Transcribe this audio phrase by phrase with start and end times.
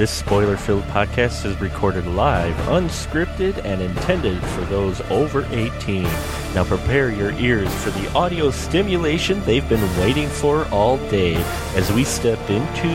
[0.00, 6.04] This spoiler filled podcast is recorded live, unscripted, and intended for those over 18.
[6.54, 11.34] Now prepare your ears for the audio stimulation they've been waiting for all day
[11.76, 12.88] as we step into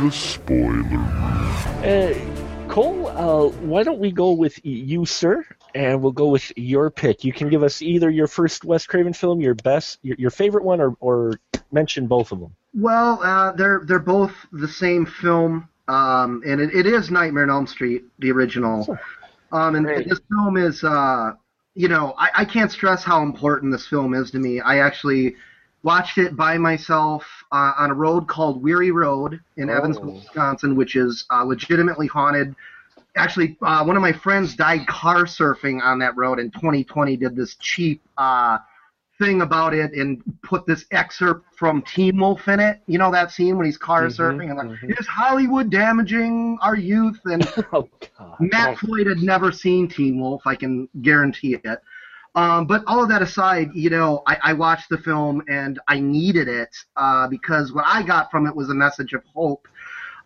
[0.00, 1.08] the spoiler room.
[1.82, 2.14] Uh,
[2.68, 5.44] Cole, uh, why don't we go with you, sir?
[5.74, 7.24] And we'll go with your pick.
[7.24, 10.62] You can give us either your first Wes Craven film, your best, your, your favorite
[10.62, 11.40] one, or, or
[11.72, 12.54] mention both of them.
[12.74, 17.50] Well, uh, they're they're both the same film, um, and it, it is Nightmare on
[17.50, 18.86] Elm Street, the original.
[19.52, 20.08] Um, and Great.
[20.08, 21.32] this film is, uh,
[21.74, 24.60] you know, I, I can't stress how important this film is to me.
[24.60, 25.36] I actually
[25.82, 29.74] watched it by myself uh, on a road called Weary Road in Oh.
[29.74, 32.54] Evansville, Wisconsin, which is uh, legitimately haunted.
[33.16, 37.16] Actually, uh, one of my friends died car surfing on that road in 2020.
[37.16, 38.58] Did this cheap uh,
[39.18, 42.80] thing about it and put this excerpt from Teen Wolf in it.
[42.86, 44.98] You know that scene when he's car Mhm, surfing and like, mhm.
[45.00, 47.18] is Hollywood damaging our youth?
[47.24, 48.36] And Oh God.
[48.40, 51.80] Matt Floyd had never seen Teen Wolf, I can guarantee it.
[52.34, 55.98] Um, but all of that aside, you know, I, I watched the film and I
[55.98, 59.66] needed it uh, because what I got from it was a message of hope.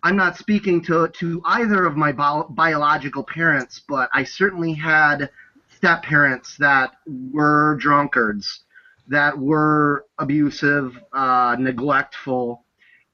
[0.02, 5.30] I'm not speaking to, to either of my bio- biological parents, but I certainly had
[5.74, 8.60] step parents that were drunkards,
[9.08, 12.64] that were abusive, uh, neglectful,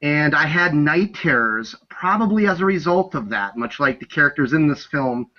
[0.03, 4.53] and I had night terrors probably as a result of that, much like the characters
[4.53, 5.31] in this film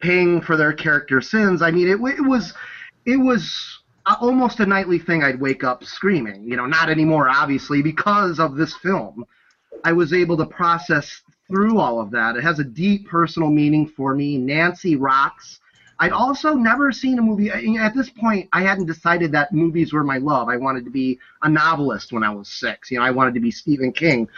[0.00, 1.62] paying for their character sins.
[1.62, 2.54] I mean, it, it was
[3.06, 3.80] it was
[4.20, 5.24] almost a nightly thing.
[5.24, 6.44] I'd wake up screaming.
[6.44, 9.24] You know, not anymore, obviously, because of this film.
[9.82, 12.36] I was able to process through all of that.
[12.36, 14.38] It has a deep personal meaning for me.
[14.38, 15.60] Nancy rocks.
[16.04, 17.50] I'd also never seen a movie.
[17.50, 20.50] I- At this point, I hadn't decided that movies were my love.
[20.50, 22.90] I wanted to be a novelist when I was six.
[22.90, 24.28] You know, I wanted to be Stephen King.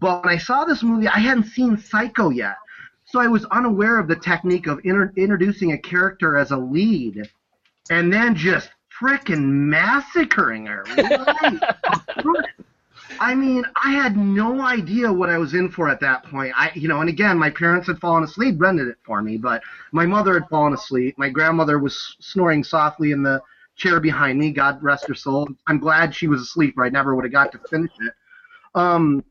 [0.00, 2.56] But when I saw this movie, I hadn't seen Psycho yet.
[3.04, 7.28] So I was unaware of the technique of inter- introducing a character as a lead
[7.90, 10.84] and then just frickin' massacring her.
[12.24, 12.47] Right.
[13.20, 16.52] I mean, I had no idea what I was in for at that point.
[16.56, 19.62] I, you know, and again, my parents had fallen asleep, rented it for me, but
[19.92, 21.16] my mother had fallen asleep.
[21.18, 23.42] My grandmother was snoring softly in the
[23.76, 24.50] chair behind me.
[24.50, 25.48] God rest her soul.
[25.66, 28.12] I'm glad she was asleep, or I never would have got to finish it.
[28.74, 29.24] Um,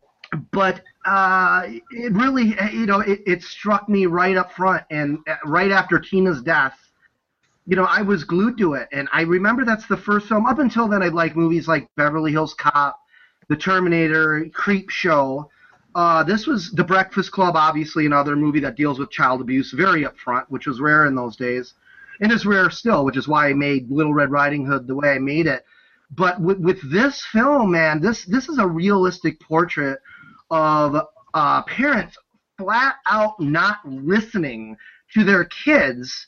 [0.52, 5.36] but uh, it really, you know, it, it struck me right up front, and uh,
[5.46, 6.78] right after Tina's death,
[7.66, 10.46] you know, I was glued to it, and I remember that's the first film.
[10.46, 13.00] Up until then, I'd like movies like Beverly Hills Cop,
[13.50, 15.48] The Terminator, Creepshow.
[15.96, 20.04] Uh, this was The Breakfast Club, obviously another movie that deals with child abuse, very
[20.04, 21.74] upfront, which was rare in those days,
[22.20, 25.10] and is rare still, which is why I made Little Red Riding Hood the way
[25.10, 25.64] I made it.
[26.12, 30.00] But with, with this film, man, this this is a realistic portrait
[30.50, 30.96] of
[31.34, 32.18] uh, parents
[32.58, 34.78] flat out not listening
[35.14, 36.28] to their kids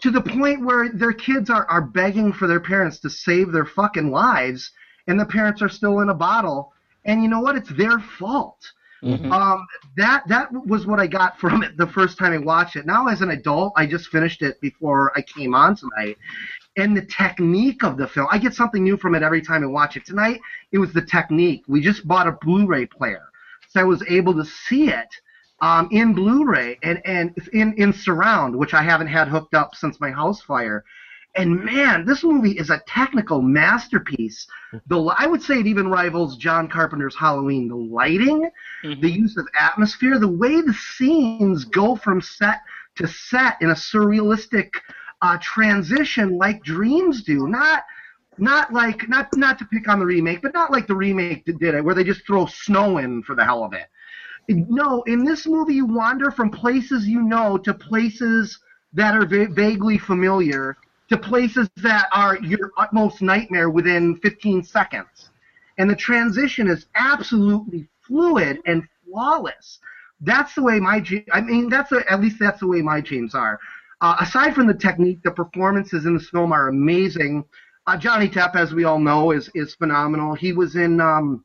[0.00, 3.64] to the point where their kids are, are begging for their parents to save their
[3.64, 4.70] fucking lives
[5.06, 6.72] and the parents are still in a bottle
[7.04, 8.72] and you know what it's their fault
[9.02, 9.30] Mhm.
[9.30, 12.86] um, that that was what I got from it the first time I watched it.
[12.86, 16.16] Now as an adult, I just finished it before I came on tonight,
[16.78, 19.66] and the technique of the film, I get something new from it every time I
[19.66, 20.06] watch it.
[20.06, 20.40] Tonight,
[20.72, 21.62] it was the technique.
[21.68, 23.28] We just bought a Blu-ray player,
[23.68, 25.08] so I was able to see it
[25.60, 30.00] um, in Blu-ray and and in in surround, which I haven't had hooked up since
[30.00, 30.84] my house fire.
[31.36, 34.46] And man, this movie is a technical masterpiece.
[34.86, 37.68] The I would say it even rivals John Carpenter's Halloween.
[37.68, 38.50] The lighting,
[38.82, 42.62] the use of atmosphere, the way the scenes go from set
[42.96, 44.70] to set in a surrealistic
[45.20, 47.46] uh, transition, like dreams do.
[47.46, 47.84] Not
[48.38, 51.58] not like not not to pick on the remake, but not like the remake that
[51.58, 53.88] did it, where they just throw snow in for the hell of it.
[54.48, 58.58] No, in this movie, you wander from places you know to places
[58.92, 60.76] that are va- vaguely familiar
[61.08, 65.30] to places that are your utmost nightmare within 15 seconds.
[65.78, 69.78] And the transition is absolutely fluid and flawless.
[70.20, 73.34] That's the way my I mean, that's a, at least that's the way my dreams
[73.34, 73.58] are.
[74.00, 77.44] Uh, aside from the technique, the performances in this film are amazing.
[77.86, 80.34] Uh, Johnny Depp, as we all know, is is phenomenal.
[80.34, 81.44] He was in um,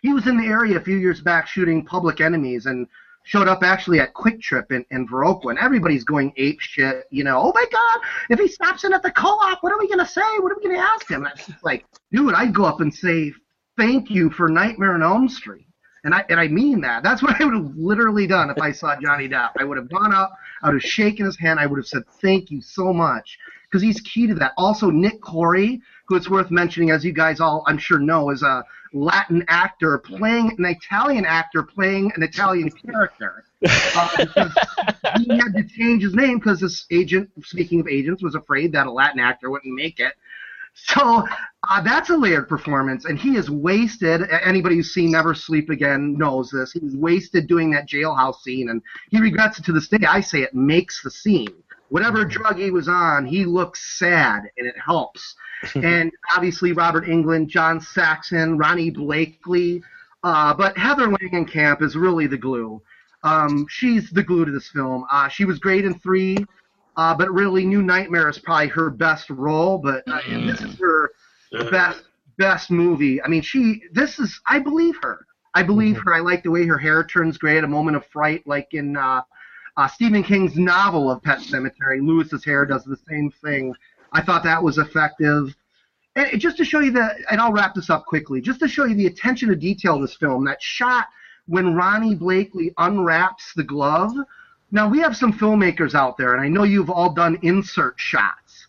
[0.00, 2.86] he was in the area a few years back shooting Public Enemies and
[3.24, 7.04] showed up actually at Kwik Trip in, in Viroqua, and everybody's going ape shit.
[7.10, 9.88] You know, oh my God, if he stops in at the co-op, what are we
[9.88, 10.20] gonna say?
[10.38, 11.24] What are we gonna ask him?
[11.24, 13.32] And just like, dude, I'd go up and say
[13.76, 15.66] thank you for Nightmare on Elm Street.
[16.04, 17.02] And I and I mean that.
[17.02, 19.50] That's what I would have literally done if I saw Johnny Depp.
[19.58, 20.32] I would have gone up,
[20.62, 23.38] I would have shaken his hand, I would have said thank you so much
[23.70, 24.52] because he's key to that.
[24.58, 28.42] Also, Nick Corri, who it's worth mentioning, as you guys all I'm sure know, is
[28.42, 33.44] a Latin actor playing an Italian actor playing an Italian character.
[33.94, 34.26] Uh,
[35.18, 38.88] he had to change his name because this agent, speaking of agents, was afraid that
[38.88, 40.14] a Latin actor wouldn't make it.
[40.74, 41.26] So
[41.68, 44.22] uh, that's a layered performance, and he is wasted.
[44.30, 46.72] Anybody who's seen Never Sleep Again knows this.
[46.72, 49.98] He's wasted doing that jailhouse scene, and he regrets it to this day.
[50.08, 51.62] I say it makes the scene.
[51.92, 55.36] Whatever drug he was on, he looks sad, and it helps.
[55.74, 59.82] and obviously, Robert Englund, John Saxon, Ronee Blakley,
[60.24, 62.80] uh, but Heather Langenkamp is really the glue.
[63.24, 65.04] Um, she's the glue to this film.
[65.10, 66.38] Uh, she was great in three.
[66.96, 69.76] Uh, but really, New Nightmare is probably her best role.
[69.76, 71.10] But uh, this is her
[71.70, 72.04] best
[72.38, 73.22] best movie.
[73.22, 73.82] I mean, she.
[73.92, 74.40] This is.
[74.46, 75.26] I believe her.
[75.52, 76.14] I believe her.
[76.14, 78.96] I like the way her hair turns gray at a moment of fright, like in
[79.76, 82.00] uh, Stephen King's novel of Pet Sematary.
[82.00, 83.74] Lewis's hair does the same thing.
[84.12, 85.54] I thought that was effective.
[86.14, 88.84] And just to show you the, and I'll wrap this up quickly, just to show
[88.84, 91.06] you the attention to detail of this film, that shot
[91.46, 94.12] when Ronee Blakley unwraps the glove
[94.74, 98.68] now, we have some filmmakers out there, and I know you've all done insert shots.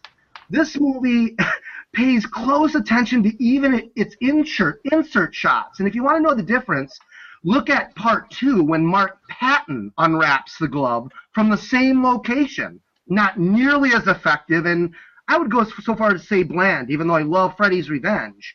[0.49, 1.37] This movie
[1.93, 5.79] pays close attention to even its insert, insert shots.
[5.79, 6.99] And if you want to know the difference,
[7.43, 12.79] look at part two when Mark Patton unwraps the glove from the same location.
[13.07, 14.93] Not nearly as effective, and
[15.27, 18.53] I would go so far as to say bland, even though I love Freddy's Revenge.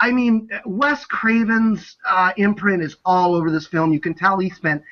[0.00, 3.92] I mean, Wes Craven's uh, imprint is all over this film.
[3.92, 4.82] You can tell he spent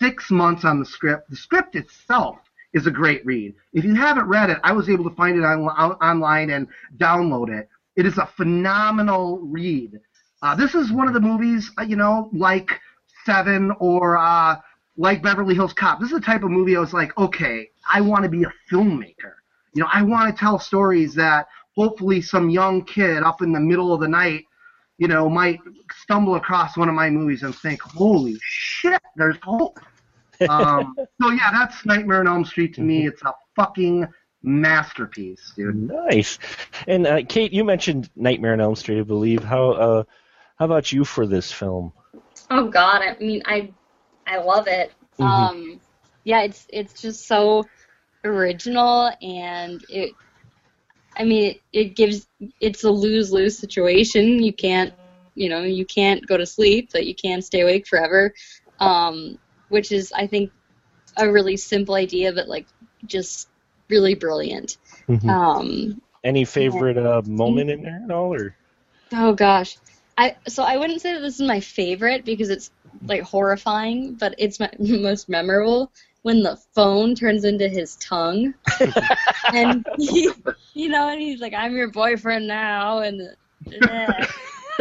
[0.00, 1.30] six months on the script.
[1.30, 2.38] The script itself
[2.72, 3.54] is a great read.
[3.72, 6.66] If you haven't read it, I was able to find it on, online and
[6.98, 7.68] download it.
[7.94, 10.00] It is a phenomenal read.
[10.42, 12.80] Uh, this is one of the movies, uh, you know, like
[13.26, 14.56] Seven or uh,
[14.96, 16.00] like Beverly Hills Cop.
[16.00, 18.52] This is the type of movie I was like, okay, I want to be a
[18.70, 19.34] filmmaker.
[19.74, 23.60] You know, I want to tell stories that hopefully some young kid up in the
[23.60, 24.46] middle of the night
[24.98, 25.60] you know, might
[25.94, 29.78] stumble across one of my movies and think, "Holy shit, there's hope."
[30.48, 33.06] um, so yeah, that's Nightmare on Elm Street to me.
[33.06, 34.06] It's a fucking
[34.42, 35.90] masterpiece, dude.
[35.90, 36.38] Nice.
[36.86, 39.44] And uh, Kate, you mentioned Nightmare on Elm Street, I believe.
[39.44, 40.04] How uh,
[40.56, 41.92] how about you for this film?
[42.50, 43.72] Oh God, I mean, I
[44.26, 44.92] I love it.
[45.18, 45.22] Mm-hmm.
[45.22, 45.80] Um,
[46.24, 47.64] yeah, it's it's just so
[48.24, 50.12] original and it
[51.16, 52.28] I mean, it, it gives
[52.60, 54.42] it's a lose lose situation.
[54.42, 54.92] You can't,
[55.34, 58.34] you know, you can't go to sleep, but you can stay awake forever,
[58.80, 59.38] um,
[59.68, 60.52] which is, I think,
[61.16, 62.66] a really simple idea, but like
[63.06, 63.48] just
[63.88, 64.76] really brilliant.
[65.08, 65.30] Mm-hmm.
[65.30, 68.54] Um, Any favorite uh, moment in there at all, or?
[69.12, 69.78] Oh gosh,
[70.18, 72.70] I so I wouldn't say that this is my favorite because it's
[73.06, 75.92] like horrifying, but it's my most memorable
[76.22, 78.52] when the phone turns into his tongue,
[79.52, 80.28] and he,
[80.74, 83.20] you know, and he's like, "I'm your boyfriend now," and
[83.88, 84.26] uh,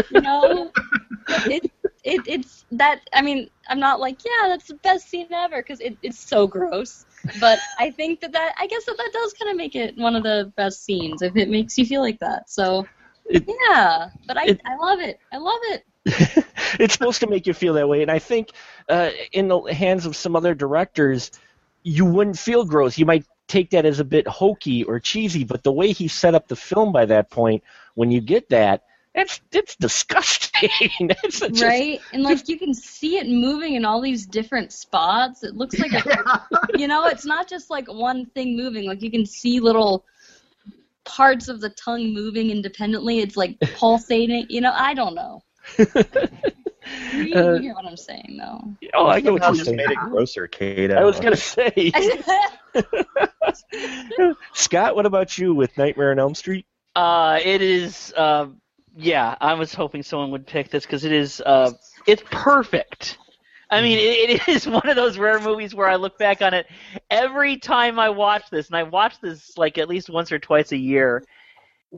[0.10, 0.72] you know,
[1.28, 1.72] it,
[2.04, 3.02] it it's that.
[3.14, 6.48] I mean, I'm not like, yeah, that's the best scene ever because it, it's so
[6.48, 7.06] gross.
[7.40, 10.16] But I think that that I guess that that does kind of make it one
[10.16, 12.50] of the best scenes if it makes you feel like that.
[12.50, 12.88] So
[13.26, 15.20] it, yeah, but I it, I love it.
[15.32, 15.84] I love it.
[16.80, 18.52] it's supposed to make you feel that way, and I think
[18.90, 21.32] uh, in the hands of some other directors,
[21.84, 22.98] you wouldn't feel gross.
[22.98, 26.36] You might take that as a bit hokey or cheesy, but the way he set
[26.36, 27.64] up the film by that point,
[27.96, 28.84] when you get that,
[29.16, 30.70] that's it's disgusting.
[31.24, 35.44] it's just, right, and like you can see it moving in all these different spots.
[35.44, 36.46] It looks like a,
[36.78, 38.86] you know, it's not just like one thing moving.
[38.86, 40.04] Like you can see little
[41.06, 43.20] parts of the tongue moving independently.
[43.20, 44.48] It's like pulsating.
[44.50, 45.42] You know, I don't know.
[45.78, 48.76] you, uh, hear what I'm saying, though.
[48.94, 49.78] Oh, I get what you're just saying.
[49.78, 50.92] made it grosser, Kate.
[50.92, 51.92] I, I was gonna say.
[54.54, 56.66] Scott, what about you with Nightmare on Elm Street?
[56.96, 58.14] Uh, it is.
[58.16, 58.48] Uh,
[58.98, 61.42] yeah, I was hoping someone would pick this because it is.
[61.42, 61.72] Uh,
[62.08, 63.18] it's perfect.
[63.70, 66.54] I mean, it, it is one of those rare movies where I look back on
[66.54, 66.68] it
[67.10, 70.72] every time I watch this, and I watch this like at least once or twice
[70.72, 71.24] a year.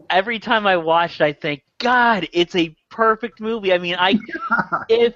[0.10, 3.74] Every time I watch it, I think, God, it's a perfect movie.
[3.74, 4.20] I mean, I
[4.90, 5.16] if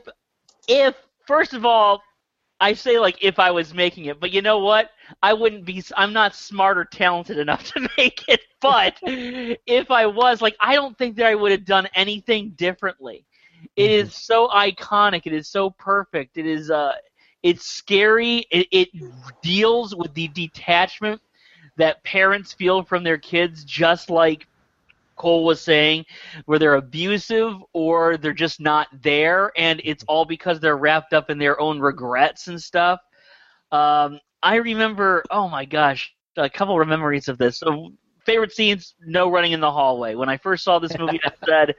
[0.67, 0.96] if
[1.27, 2.01] first of all,
[2.60, 4.91] I say like if I was making it, but you know what?
[5.24, 5.84] I wouldn't be.
[5.98, 8.41] I'm not smart or talented enough to make it.
[8.62, 13.25] But if I was, like, I don't think that I would have done anything differently.
[13.75, 14.13] It is mm-hmm.
[14.13, 15.24] so iconic.
[15.25, 16.38] It is so perfect.
[16.38, 16.94] It is uh,
[17.44, 18.46] it's scary.
[18.51, 18.89] It, it
[19.41, 21.22] deals with the detachment
[21.77, 24.48] that parents feel from their kids, just like
[25.15, 26.06] Cole was saying,
[26.46, 31.30] where they're abusive or they're just not there, and it's all because they're wrapped up
[31.30, 33.00] in their own regrets and stuff.
[33.72, 37.58] Um, I remember, oh my gosh, a couple of memories of this.
[37.58, 37.94] So,
[38.25, 40.15] favorite scenes: no running in the hallway.
[40.15, 41.75] When I first saw this movie, I said,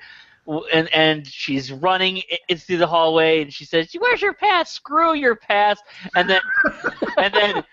[0.73, 4.73] and and she's running i- i- through the hallway, and she says, "Where's your pass?
[4.73, 5.81] Screw your pass!"
[6.17, 6.41] And then
[7.19, 7.65] and then.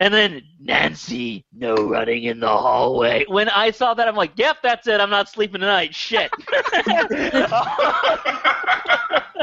[0.00, 3.24] And then Nancy, no running in the hallway.
[3.28, 5.00] When I saw that, I'm like, "Yep, that's it.
[5.00, 6.28] I'm not sleeping tonight." Shit.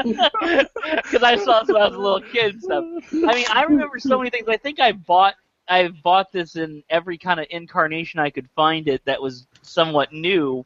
[0.02, 2.84] Because I saw this when I was a little kid and stuff.
[3.26, 4.46] I mean, I remember so many things.
[4.48, 5.34] I think I bought
[5.68, 10.12] I bought this in every kind of incarnation I could find it that was somewhat
[10.12, 10.64] new.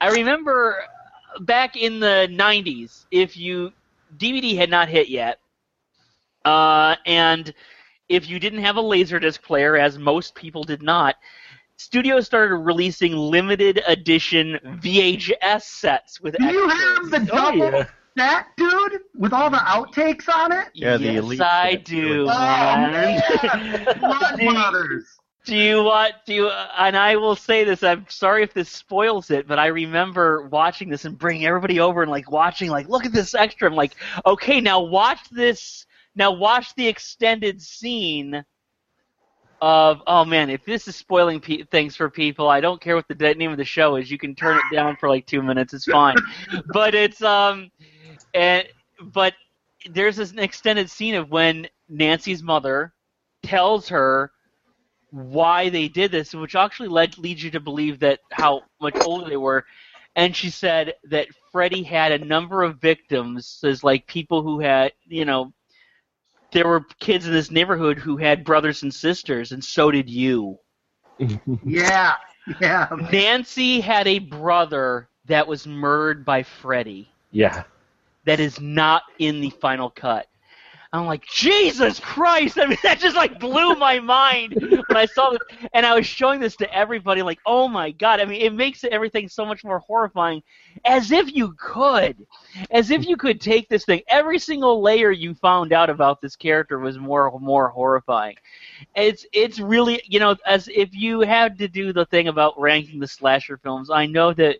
[0.00, 0.82] I remember
[1.40, 3.72] back in the '90s, if you
[4.16, 5.38] DVD had not hit yet,
[6.44, 7.52] uh, and
[8.08, 11.16] if you didn't have a laserdisc player, as most people did not,
[11.76, 17.86] studios started releasing limited edition VHS sets with Do you have the Oh, double yeah.
[18.18, 20.66] set, dude, with all the outtakes on it?
[20.74, 21.84] Yeah, the yes, Elite I set.
[21.86, 22.22] do.
[22.28, 22.92] Oh man.
[22.92, 25.06] man, Blood Do Brothers.
[25.44, 29.30] Do you want do you, and I will say this, I'm sorry if this spoils
[29.30, 33.04] it, but I remember watching this and bringing everybody over and like watching like look
[33.04, 33.68] at this extra.
[33.68, 35.84] I'm like, okay, now watch this
[36.14, 38.44] now watch the extended scene
[39.60, 43.08] of oh man, if this is spoiling pe- things for people, I don't care what
[43.08, 44.10] the de- name of the show is.
[44.10, 46.16] You can turn it down for like 2 minutes, it's fine.
[46.72, 47.68] but it's um
[48.32, 48.64] and
[49.12, 49.34] but
[49.90, 52.92] there's this extended scene of when Nancy's mother
[53.42, 54.30] tells her
[55.12, 59.30] why they did this, which actually led leads you to believe that how much older
[59.30, 59.64] they were.
[60.16, 64.92] And she said that Freddy had a number of victims, says like people who had,
[65.06, 65.52] you know,
[66.52, 70.58] there were kids in this neighborhood who had brothers and sisters, and so did you.
[71.64, 72.14] Yeah,
[72.60, 72.88] yeah.
[73.12, 77.08] Nancy had a brother that was murdered by Freddy.
[77.30, 77.64] yeah.
[78.24, 80.28] That is not in the final cut.
[80.94, 82.58] I'm like, Jesus Christ!
[82.60, 85.40] I mean, that just like blew my mind when I saw this,
[85.72, 87.22] and I was showing this to everybody.
[87.22, 88.20] Like, oh my God!
[88.20, 90.42] I mean, it makes everything so much more horrifying.
[90.84, 92.26] As if you could,
[92.70, 94.02] as if you could take this thing.
[94.08, 98.36] Every single layer you found out about this character was more more horrifying.
[98.94, 103.00] It's it's really you know as if you had to do the thing about ranking
[103.00, 103.88] the slasher films.
[103.90, 104.58] I know that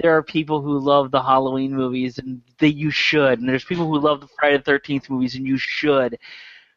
[0.00, 3.40] there are people who love the Halloween movies, and that you should.
[3.40, 6.18] And there's people who love the Friday the Thirteenth movies, and you should.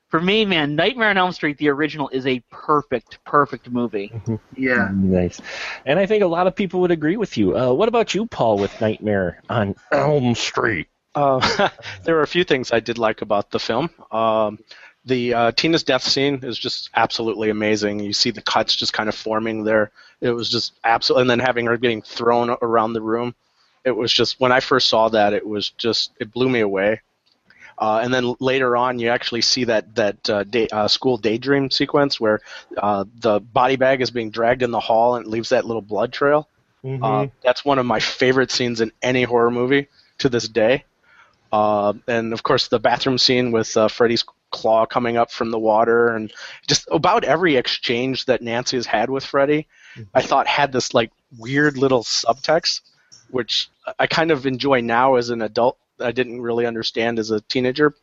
[0.09, 4.13] For me, man, Nightmare on Elm Street, the original, is a perfect, perfect movie.
[4.55, 4.89] Yeah.
[4.93, 5.41] Nice.
[5.85, 7.57] And I think a lot of people would agree with you.
[7.57, 10.87] Uh, what about you, Paul, with Nightmare on Elm Street?
[11.15, 11.69] Uh,
[12.03, 13.89] there are a few things I did like about the film.
[14.11, 14.59] Um,
[15.07, 17.99] the uh, Tina's death scene is just absolutely amazing.
[17.99, 19.91] You see the cuts just kind of forming there.
[20.21, 23.33] It was just absolutely, and then having her getting thrown around the room.
[23.85, 27.01] It was just when I first saw that, it was just it blew me away.
[27.79, 31.69] Uh, and then later on, you actually see that that uh, day, uh, school daydream
[31.69, 32.41] sequence where
[32.75, 35.81] uh, the body bag is being dragged in the hall and it leaves that little
[35.81, 36.49] blood trail.
[36.83, 37.03] Mm-hmm.
[37.03, 39.87] Uh, that's one of my favorite scenes in any horror movie
[40.17, 40.83] to this day.
[41.51, 45.59] Uh, and of course, the bathroom scene with uh, Freddy's claw coming up from the
[45.59, 46.31] water, and
[46.67, 50.27] just about every exchange that Nancy has had with Freddy, I mm-hmm.
[50.27, 52.81] thought had this like weird little subtext,
[53.29, 55.77] which I kind of enjoy now as an adult.
[55.99, 57.95] I didn't really understand as a teenager.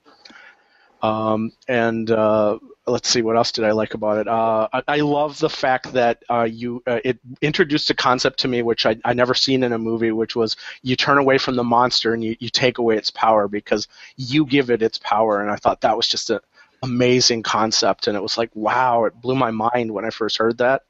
[1.02, 4.28] Um, and uh, let's see, what else did I like about it?
[4.28, 8.48] Uh, I, I love the fact that uh, you uh, it introduced a concept to
[8.48, 11.56] me which I I never seen in a movie, which was you turn away from
[11.56, 15.40] the monster and you, you take away its power because you give it its power,
[15.40, 16.40] and I thought that was just an
[16.82, 20.58] amazing concept, and it was like wow, it blew my mind when I first heard
[20.58, 20.82] that.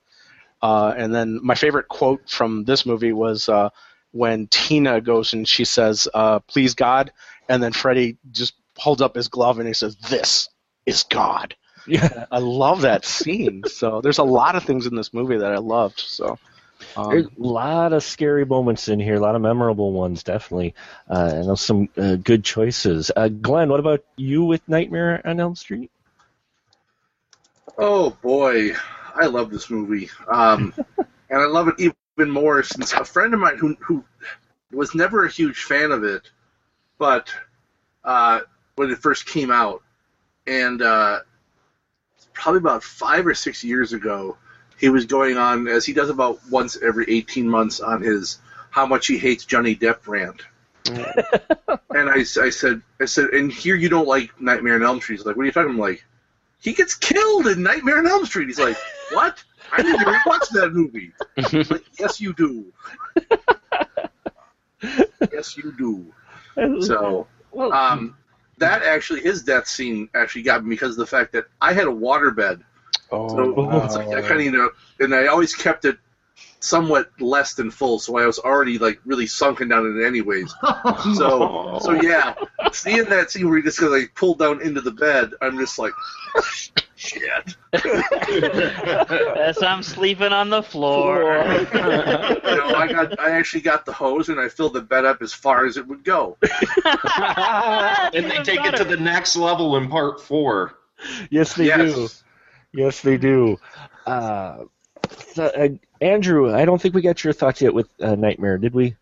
[0.62, 3.68] Uh, and then my favorite quote from this movie was uh,
[4.12, 7.12] when Tina goes and she says, uh, "Please God,"
[7.48, 10.48] and then Freddy just holds up his glove and he says, "This
[10.86, 11.54] is God."
[11.86, 12.26] Yeah.
[12.30, 13.62] I love that scene.
[13.74, 16.00] So there's a lot of things in this movie that I loved.
[16.00, 16.38] So
[16.96, 20.74] There's um, a lot of scary moments in here, a lot of memorable ones, definitely.
[21.10, 23.10] Uh, and there's some uh, good choices.
[23.14, 25.90] Uh, Glenn, what about you with Nightmare on Elm Street?
[27.76, 28.72] Oh boy,
[29.14, 33.40] I love this movie, um, and I love it even more since a friend of
[33.40, 34.04] mine who who
[34.70, 36.30] was never a huge fan of it,
[36.98, 37.34] but
[38.04, 38.40] uh,
[38.76, 39.82] when it first came out,
[40.46, 41.20] and uh,
[42.32, 44.36] probably about five or six years ago,
[44.78, 48.38] he was going on as he does about once every eighteen months on his
[48.70, 50.42] how much he hates Johnny Depp rant.
[50.86, 55.16] and I, I said, I said, and here you don't like Nightmare on Elm Street.
[55.18, 55.70] He's like, what are you talking?
[55.70, 56.04] I'm like,
[56.60, 58.48] he gets killed in Nightmare on Elm Street.
[58.48, 58.76] He's like,
[59.12, 59.42] what?
[59.70, 61.12] I need to rewatch that movie.
[61.70, 62.72] Like, yes, you do.
[65.32, 66.82] yes, you do.
[66.82, 67.26] So,
[67.56, 68.16] um,
[68.58, 71.86] that actually, his death scene actually got me because of the fact that I had
[71.86, 72.62] a waterbed.
[73.10, 73.88] oh, So wow.
[73.88, 74.70] like I kind of, you know,
[75.00, 75.98] and I always kept it
[76.60, 80.52] somewhat less than full, so I was already like really sunken down in it anyways.
[81.16, 82.34] So so yeah,
[82.72, 85.92] seeing that scene where he just like pulled down into the bed, I'm just like,
[86.96, 87.56] shit.
[89.36, 91.22] As I'm sleeping on the floor.
[91.74, 95.22] You know, I got I actually got the hose and I filled the bed up
[95.22, 96.36] as far as it would go.
[96.42, 100.74] and they take it to the next level in part four.
[101.30, 101.94] Yes, they Yes.
[101.94, 102.08] do.
[102.72, 103.58] Yes, they do.
[104.06, 104.70] Uh, so,
[105.38, 105.68] uh,
[106.00, 108.96] Andrew, I don't think we got your thoughts yet with uh, Nightmare, did we?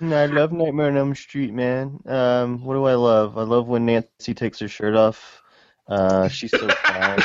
[0.00, 2.00] No, I love Nightmare on Elm Street, man.
[2.06, 3.36] Um, what do I love?
[3.36, 5.42] I love when Nancy takes her shirt off.
[5.86, 7.18] Uh, she's so fine.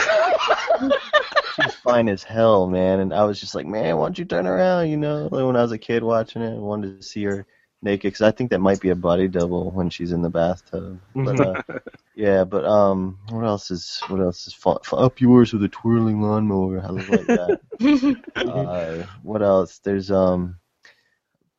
[1.56, 3.00] she's fine as hell, man.
[3.00, 4.90] And I was just like, man, why don't you turn around?
[4.90, 7.46] You know, like when I was a kid watching it, I wanted to see her
[7.86, 11.00] naked because I think that might be a body double when she's in the bathtub.
[11.16, 11.62] But uh,
[12.16, 14.78] yeah, but um, what else is what else is fun?
[14.92, 16.82] Up yours with a twirling lawnmower.
[16.82, 18.22] I love like that.
[18.36, 19.80] uh, what else?
[19.80, 20.58] There's um,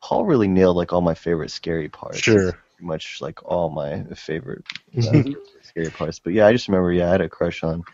[0.02, 2.18] Paul really nailed like all my favorite scary parts.
[2.18, 2.52] Sure.
[2.52, 4.64] Pretty much like all my favorite
[4.98, 5.22] uh,
[5.62, 6.18] scary parts.
[6.18, 7.84] But yeah, I just remember yeah, I had a crush on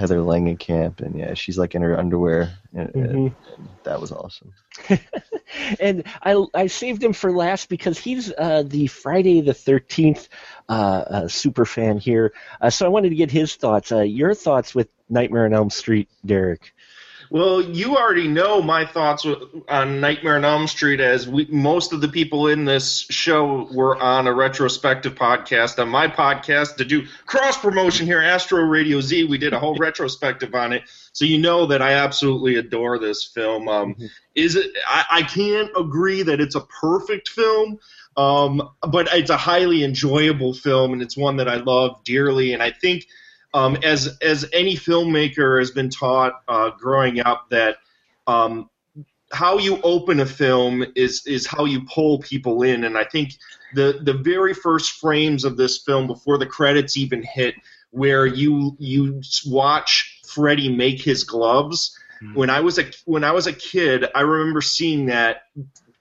[0.00, 3.34] Heather Langenkamp, and yeah, she's like in her underwear, and, and Mhm.
[3.84, 4.54] that was awesome.
[5.80, 10.28] and I, I saved him for last because he's uh, the Friday the 13th
[10.70, 12.32] uh, uh, super fan here.
[12.62, 13.92] Uh, so I wanted to get his thoughts.
[13.92, 16.72] Uh, your thoughts with Nightmare on Elm Street, Derek.
[17.32, 19.24] Well, you already know my thoughts
[19.68, 23.96] on Nightmare on Elm Street, as we, most of the people in this show were
[23.96, 25.78] on a retrospective podcast.
[25.78, 29.76] On my podcast, to do cross promotion here, Astro Radio Z, we did a whole
[29.78, 30.82] retrospective on it.
[31.12, 33.68] So you know that I absolutely adore this film.
[33.68, 33.94] Um,
[34.34, 34.72] is it?
[34.84, 37.78] I, I can't agree that it's a perfect film,
[38.16, 42.54] um, but it's a highly enjoyable film, and it's one that I love dearly.
[42.54, 43.06] And I think
[43.54, 47.76] um, as as any filmmaker has been taught uh, growing up that
[48.26, 48.70] um,
[49.32, 53.34] how you open a film is is how you pull people in, and I think
[53.74, 57.54] the the very first frames of this film before the credits even hit,
[57.90, 61.96] where you you watch Freddy make his gloves.
[62.34, 65.44] When I was a when I was a kid, I remember seeing that,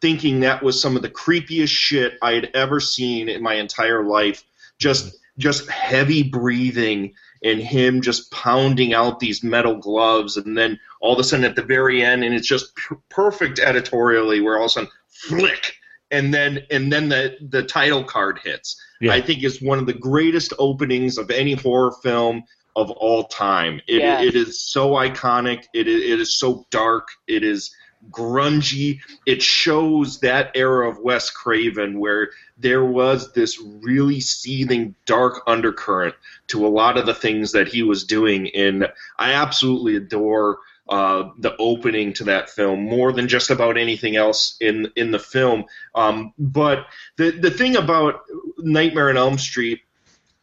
[0.01, 4.03] thinking that was some of the creepiest shit I had ever seen in my entire
[4.03, 4.43] life.
[4.79, 11.13] Just just heavy breathing and him just pounding out these metal gloves, and then all
[11.13, 14.63] of a sudden at the very end, and it's just p- perfect editorially, where all
[14.65, 15.73] of a sudden flick,
[16.11, 18.81] and then and then the the title card hits.
[19.01, 19.13] Yeah.
[19.13, 22.43] I think is one of the greatest openings of any horror film
[22.75, 23.81] of all time.
[23.87, 24.25] It, Yes.
[24.25, 25.65] it is so iconic.
[25.73, 27.07] It is, it is so dark.
[27.27, 27.73] It is
[28.09, 28.99] grungy.
[29.25, 36.15] It shows that era of Wes Craven where there was this really seething dark undercurrent
[36.47, 38.49] to a lot of the things that he was doing.
[38.55, 44.15] And I absolutely adore uh, the opening to that film more than just about anything
[44.15, 45.65] else in in the film.
[45.93, 48.21] Um, but the the thing about
[48.57, 49.81] Nightmare on Elm Street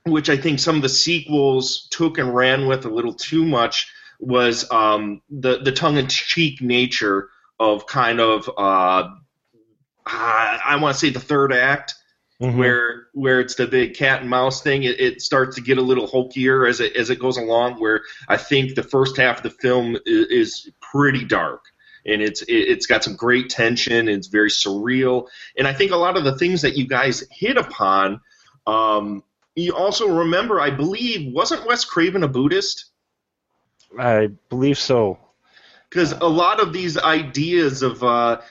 [0.07, 3.93] which I think some of the sequels took and ran with a little too much,
[4.19, 9.09] was um, the the tongue in cheek nature of kind of uh,
[10.07, 11.95] I, I want to say the third act.
[12.41, 12.59] Mhm.
[12.59, 15.83] Where where it's the big cat and mouse thing, it, it starts to get a
[15.83, 17.81] little hokier as it as it goes along.
[17.81, 21.65] Where I think the first half of the film is, is pretty dark,
[22.05, 24.11] and it's it, it's got some great tension.
[24.11, 27.57] It's very surreal, and I think a lot of the things that you guys hit
[27.57, 28.21] upon
[28.67, 29.23] um,
[29.55, 32.87] you also remember, I believe, wasn't Wes Craven a Buddhist?
[33.99, 35.19] I believe so.
[35.97, 38.43] Because a lot of these ideas of uh,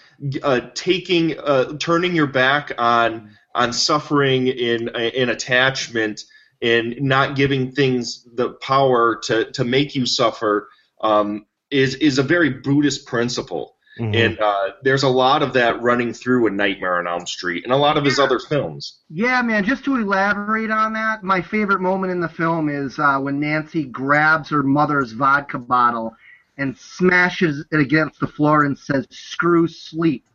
[0.41, 6.23] uh, taking, uh, turning your back on on suffering in in attachment
[6.63, 10.69] and not giving things the power to, to make you suffer
[11.01, 13.75] um, is is a very Buddhist principle.
[13.99, 14.25] Mhm.
[14.25, 17.71] And uh, there's a lot of that running through A Nightmare on Elm Street and
[17.71, 19.01] a lot of his other films.
[19.09, 23.19] Yeah, man, just to elaborate on that, my favorite moment in the film is uh,
[23.19, 26.15] when Nancy grabs her mother's vodka bottle
[26.57, 30.25] and smashes it against the floor and says, screw sleep.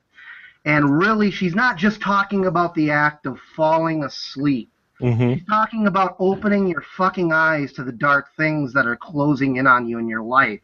[0.65, 4.71] And really, she's not just talking about the act of falling asleep.
[5.01, 5.35] Mhm.
[5.39, 9.67] She's talking about opening your fucking eyes to the dark things that are closing in
[9.67, 10.61] on you in your life.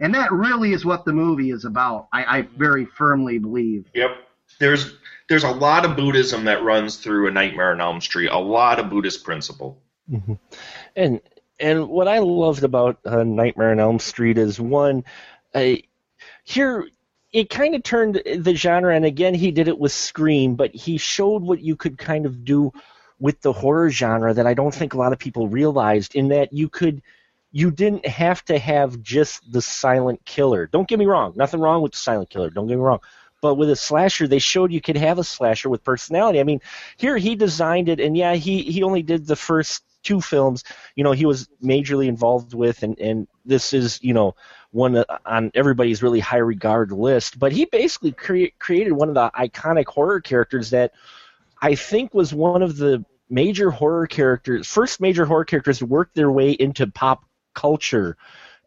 [0.00, 3.86] And that really is what the movie is about, I, I very firmly believe.
[3.94, 4.10] Yep.
[4.60, 4.94] There's
[5.28, 8.28] there's a lot of Buddhism that runs through A Nightmare on Elm Street.
[8.28, 9.78] A lot of Buddhist principle.
[10.10, 10.38] Mhm.
[10.96, 11.20] And
[11.60, 15.04] and what I loved about uh, Nightmare on Elm Street is one,
[16.44, 16.88] here
[17.32, 20.96] it kind of turned the genre, and again he did it with Scream, but he
[20.96, 22.72] showed what you could kind of do
[23.20, 26.14] with the horror genre that I don't think a lot of people realized.
[26.14, 27.02] In that you could
[27.52, 30.66] you didn't have to have just the silent killer.
[30.66, 32.50] Don't get me wrong, nothing wrong with the silent killer.
[32.50, 33.00] Don't get me wrong.
[33.40, 36.40] But with a slasher, they showed you could have a slasher with personality.
[36.40, 36.60] I mean,
[36.96, 40.64] here he designed it, and yeah, he he only did the first two films.
[40.94, 44.34] You know, he was majorly involved with, and and this is you know
[44.70, 47.38] one on everybody's really high regard list.
[47.38, 50.92] But he basically cre- created one of the iconic horror characters that
[51.60, 56.10] I think was one of the major horror characters, first major horror characters to work
[56.14, 58.16] their way into pop culture.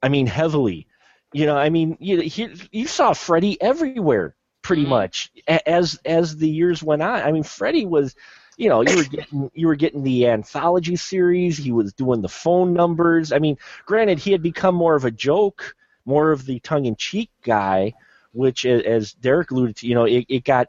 [0.03, 0.87] I mean, heavily.
[1.33, 4.91] You know, I mean, you he, you saw Freddy everywhere pretty mm-hmm.
[4.91, 7.21] much as as the years went on.
[7.21, 8.15] I mean, Freddy was,
[8.61, 11.57] you know, you were getting you were getting the anthology series.
[11.57, 13.31] He was doing the phone numbers.
[13.31, 16.95] I mean, granted, he had become more of a joke, more of the tongue in
[16.95, 17.93] cheek guy,
[18.33, 20.67] which, as Derek alluded to, you know, it, it got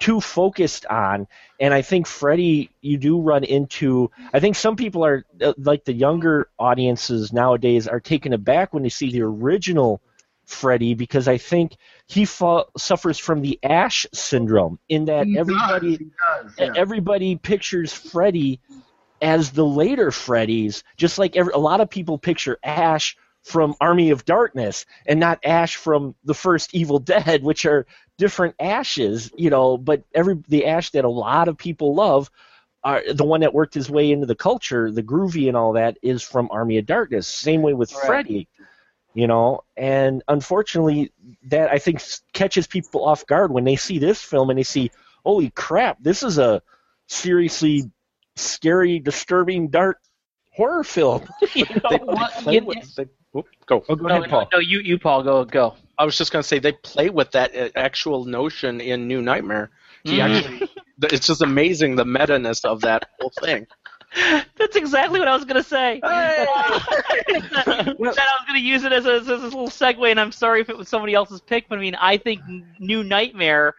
[0.00, 1.26] too focused on.
[1.58, 4.10] And I think Freddy, you do run into.
[4.34, 8.82] I think some people are uh, like the younger audiences nowadays are taken aback when
[8.82, 10.02] they see the original
[10.46, 11.76] Freddy because I think
[12.06, 16.06] he fa- suffers from the Ash syndrome in that He everybody does,
[16.44, 16.72] does, yeah.
[16.76, 18.60] everybody pictures Freddy
[19.22, 24.10] as the later Freddys, just like every, a lot of people picture Ash from Army
[24.10, 27.86] of Darkness and not Ash from the first Evil Dead, which are
[28.18, 29.76] different Ashes, you know.
[29.78, 32.30] But every the Ash that a lot of people love,
[32.82, 35.96] are the one that worked his way into the culture, the groovy and all that,
[36.02, 37.26] is from Army of Darkness.
[37.26, 38.06] Same way with Right.
[38.06, 38.48] Freddy,
[39.14, 39.62] you know.
[39.76, 41.12] And unfortunately,
[41.44, 44.90] that I think catches people off guard when they see this film and they see,
[45.24, 46.62] holy crap, this is a
[47.08, 47.90] seriously
[48.36, 49.98] scary, disturbing, dark
[50.52, 51.26] horror film.
[51.54, 51.90] you know?
[51.90, 53.84] They, Well, play you- with, they, whoop, go.
[53.88, 54.48] Oh, go No, ahead, Paul.
[54.52, 55.74] no, you, you, Paul, go, go.
[55.98, 59.22] I was just going to say they play with that uh, actual notion in New
[59.22, 59.70] Nightmare.
[60.04, 60.20] He Mm.
[60.36, 60.68] actually,
[61.02, 63.66] it's just amazing the meta ness of that whole thing.
[64.56, 66.00] That's exactly what I was gonna say.
[66.02, 66.48] that
[67.68, 70.68] I was gonna use it as a, as a little segue, and I'm sorry if
[70.68, 72.40] it was somebody else's pick, but I mean, I think
[72.78, 73.74] New Nightmare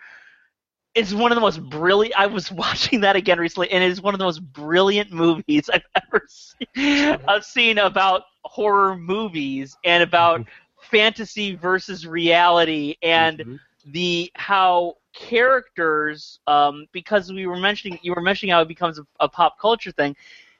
[0.93, 2.17] is one of the most brilliant.
[2.17, 5.69] I was watching that again recently, and it is one of the most brilliant movies
[5.71, 7.19] I've ever seen.
[7.28, 10.98] I've seen about horror movies and about mm-hmm.
[10.98, 13.56] fantasy versus reality, and mm-hmm.
[13.86, 19.06] the how characters um, because we were mentioning you were mentioning how it becomes a,
[19.19, 20.15] a pop culture thing.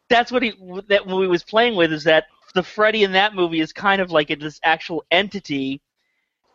[0.10, 0.54] That's what he
[0.88, 4.12] that movie was playing with is that the Freddy in that movie is kind of
[4.12, 5.82] like a, this actual entity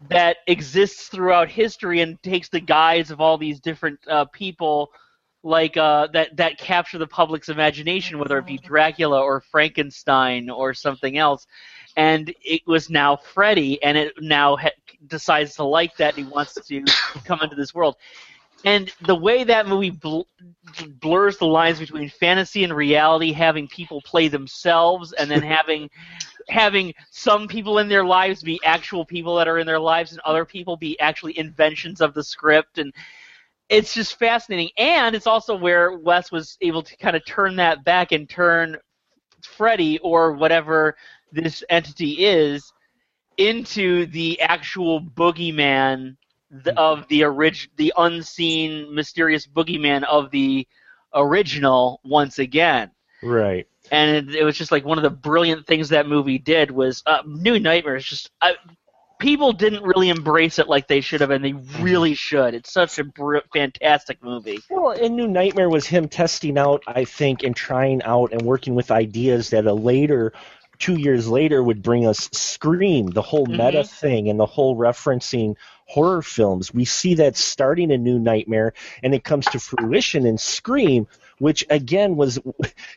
[0.08, 4.90] that exists throughout history and takes the guise of all these different uh, people
[5.42, 10.74] like uh, that that capture the public's imagination whether it be Dracula or Frankenstein or
[10.74, 11.46] something else.
[11.96, 14.70] And it was now Freddy, and it now ha-
[15.06, 16.16] decides to like that.
[16.16, 16.84] And he wants to
[17.24, 17.96] come into this world,
[18.64, 20.22] and the way that movie bl-
[21.00, 25.88] blurs the lines between fantasy and reality, having people play themselves, and then having
[26.48, 30.20] having some people in their lives be actual people that are in their lives, and
[30.24, 32.92] other people be actually inventions of the script, and
[33.68, 34.70] it's just fascinating.
[34.76, 38.76] And it's also where Wes was able to kind of turn that back and turn
[39.42, 40.96] Freddy or whatever
[41.32, 42.72] this entity is
[43.40, 46.16] into the actual boogeyman
[46.64, 50.66] th- of the orig- the unseen mysterious boogeyman of the
[51.14, 52.90] original once again
[53.22, 53.66] Right.
[53.90, 57.02] and it, it was just like one of the brilliant things that movie did was
[57.06, 58.52] uh, New Nightmare is just uh,
[59.18, 62.54] people didn't really embrace it like they should have, and they really should.
[62.54, 64.58] It's such a br- fantastic movie.
[64.70, 68.74] Well, and New Nightmare was him testing out, I think, and trying out and working
[68.74, 70.32] with ideas that a later,
[70.80, 73.90] two years later, would bring us Scream, the whole meta Mhm.
[74.00, 75.54] thing, and the whole referencing
[75.86, 76.74] horror films.
[76.74, 81.06] We see that starting a New Nightmare, and it comes to fruition in Scream,
[81.38, 82.38] which again was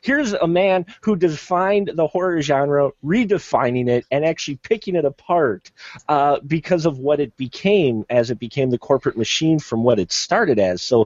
[0.01, 5.71] here's a man who defined the horror genre, redefining it, and actually picking it apart
[6.07, 10.11] uh, because of what it became as it became the corporate machine from what it
[10.11, 10.81] started as.
[10.81, 11.05] So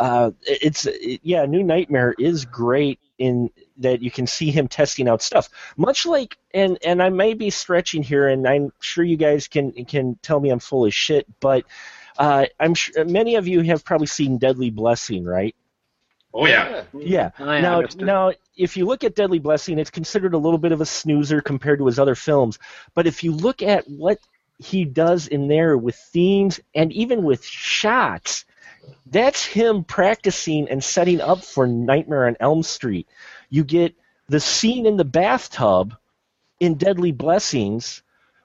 [0.00, 5.08] uh, it's it, yeah, New Nightmare is great in that you can see him testing
[5.08, 9.16] out stuff, much like and and I may be stretching here, and I'm sure you
[9.16, 11.64] guys can can tell me I'm full of shit, but
[12.18, 15.54] uh, I'm sure many of you have probably seen Deadly Blessing, right?
[16.32, 16.84] Oh yeah.
[16.92, 17.30] Yeah.
[17.38, 20.72] Oh, yeah, now, now, if you look at Deadly Blessing, it's considered a little bit
[20.72, 22.58] of a snoozer compared to his other films.
[22.94, 24.18] But if you look at what
[24.58, 28.44] he does in there with themes and even with shots,
[29.06, 33.08] that's him practicing and setting up for Nightmare on Elm Street.
[33.50, 33.94] You get
[34.28, 35.94] the scene in the bathtub
[36.60, 38.02] in Deadly Blessings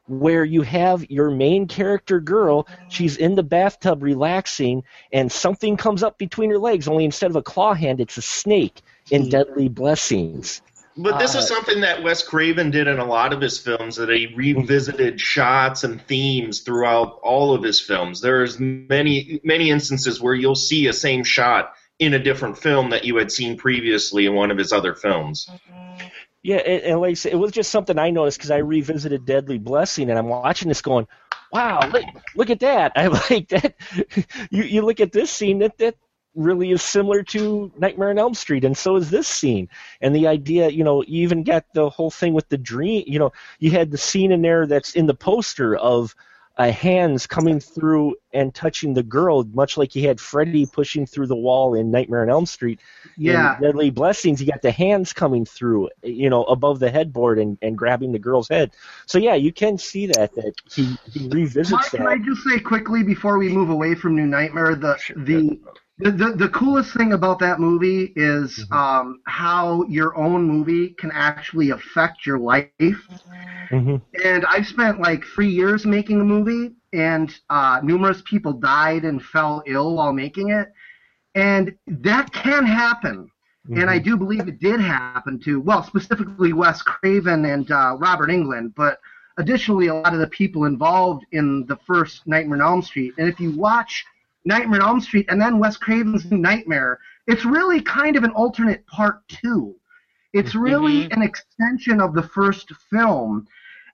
[0.07, 4.83] where you have your main character girl, she's in the bathtub relaxing,
[5.13, 8.21] and something comes up between her legs, only instead of a claw hand, it's a
[8.21, 10.61] snake in Deadly Blessings.
[10.97, 13.95] But this Uh, is something that Wes Craven did in a lot of his films
[13.95, 18.19] that he revisited shots and themes throughout all of his films.
[18.19, 23.05] There's many many instances where you'll see a same shot in a different film that
[23.05, 25.47] you had seen previously in one of his other films.
[25.49, 26.07] Mm-hmm.
[26.41, 29.25] Yeah, and, and like I said, it was just something I noticed because I revisited
[29.25, 31.07] Deadly Blessing, and I'm watching this going,
[31.53, 32.03] "Wow, look,
[32.35, 33.75] look at that!" I'm like that.
[34.49, 35.95] You you look at this scene that that
[36.33, 39.69] really is similar to Nightmare on Elm Street, and so is this scene.
[40.01, 43.03] And the idea, you know, you even got the whole thing with the dream.
[43.05, 46.15] You know, you had the scene in there that's in the poster of
[46.57, 51.27] uh, hands coming through and touching the girl, much like he had Freddy pushing through
[51.27, 52.79] the wall in Nightmare on Elm Street.
[53.17, 53.55] Yeah.
[53.55, 57.57] In Deadly Blessings, you got the hands coming through, you know, above the headboard and,
[57.61, 58.71] and grabbing the girl's head.
[59.05, 61.97] So yeah, you can see that that he, he revisits that.
[61.97, 65.59] can I just say quickly before we move away from New Nightmare, the the
[66.01, 68.77] the, the, the coolest thing about that movie is Mm-hmm.
[68.77, 72.85] um, how your own movie can actually affect your life.
[73.69, 79.03] hmm And I've spent like three years making a movie, and uh, numerous people died
[79.05, 80.67] and fell ill while making it.
[81.35, 83.29] And that can happen.
[83.75, 88.29] And I do believe it did happen to, well, specifically Wes Craven and uh, Robert
[88.29, 88.97] Englund, but
[89.37, 93.13] additionally a lot of the people involved in the first Nightmare on Elm Street.
[93.17, 94.05] And if you watch
[94.45, 98.31] Nightmare on Elm Street and then Wes Craven's New Nightmare, it's really kind of an
[98.31, 99.75] alternate part two.
[100.33, 103.45] It's really an extension of the first film.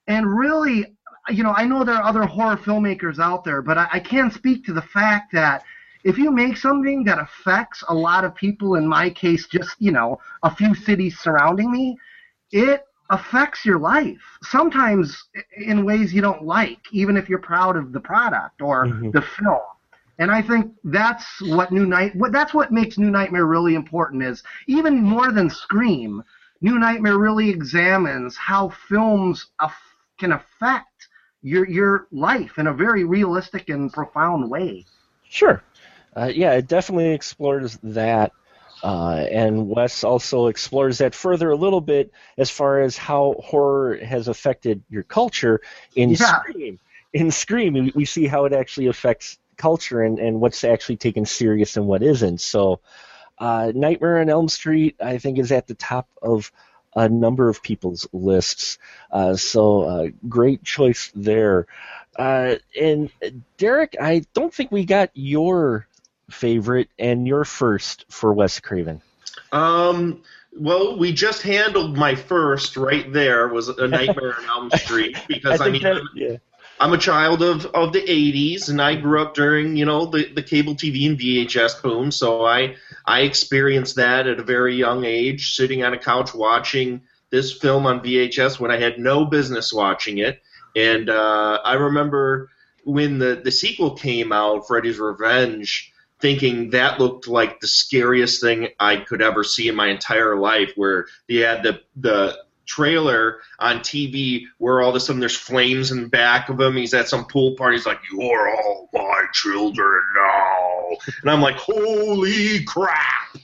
[0.08, 0.86] And really,
[1.30, 4.32] you know, I know there are other horror filmmakers out there, but I, I can
[4.32, 5.64] speak to the fact that
[6.04, 9.92] if you make something that affects a lot of people, in my case, just, you
[9.92, 11.98] know, a few cities surrounding me,
[12.52, 14.22] it affects your life.
[14.44, 15.26] Sometimes
[15.58, 19.12] in ways you don't like, even if you're proud of the product or Mhm.
[19.12, 19.60] the film.
[20.20, 22.16] And I think that's what New Night.
[22.16, 24.24] What that's what makes New Nightmare really important.
[24.24, 26.24] Is even more than Scream,
[26.62, 31.08] New Nightmare really examines how films af- can affect
[31.44, 34.86] your your life in a very realistic and profound way.
[35.30, 35.62] Sure.
[36.16, 38.32] Uh, yeah, it definitely explores that.
[38.84, 43.98] Uh, and Wes also explores that further a little bit as far as how horror
[43.98, 45.62] has affected your culture
[45.96, 46.42] in Yeah.
[46.42, 46.80] Scream.
[47.14, 51.26] In Scream, we, we see how it actually affects culture and, and what's actually taken
[51.26, 52.42] serious and what isn't.
[52.42, 52.80] So,
[53.40, 56.52] uh, Nightmare on Elm Street, I think, is at the top of
[56.96, 58.80] a number of people's lists.
[59.12, 61.68] Uh, so, uh, great choice there.
[62.18, 63.12] Uh, and
[63.58, 65.88] Derek, I don't think we got your
[66.32, 69.02] favorite and your first for Wes Craven.
[69.52, 70.24] Um,
[70.60, 75.62] well, we just handled my first right there was a Nightmare on Elm Street because
[75.62, 76.38] I, think mean that- yeah.
[76.80, 80.32] I'm a child of, of the 80s and I grew up during you know the,
[80.34, 85.04] the cable TV and VHS boom, so I I experienced that at a very young
[85.06, 89.74] age, sitting on a couch watching this film on VHS when I had no business
[89.74, 90.42] watching it,
[90.76, 92.50] and uh, I remember
[92.84, 98.70] when the the sequel came out, Freddy's Revenge thinking that looked like the scariest thing
[98.80, 100.72] I could ever see in my entire life.
[100.76, 105.90] Where they had the the trailer on TV where all of a sudden there's flames
[105.92, 106.76] in the back of him.
[106.76, 107.78] He's at some pool party.
[107.78, 113.38] He's like, "You're all my children now," and I'm like, "Holy crap!"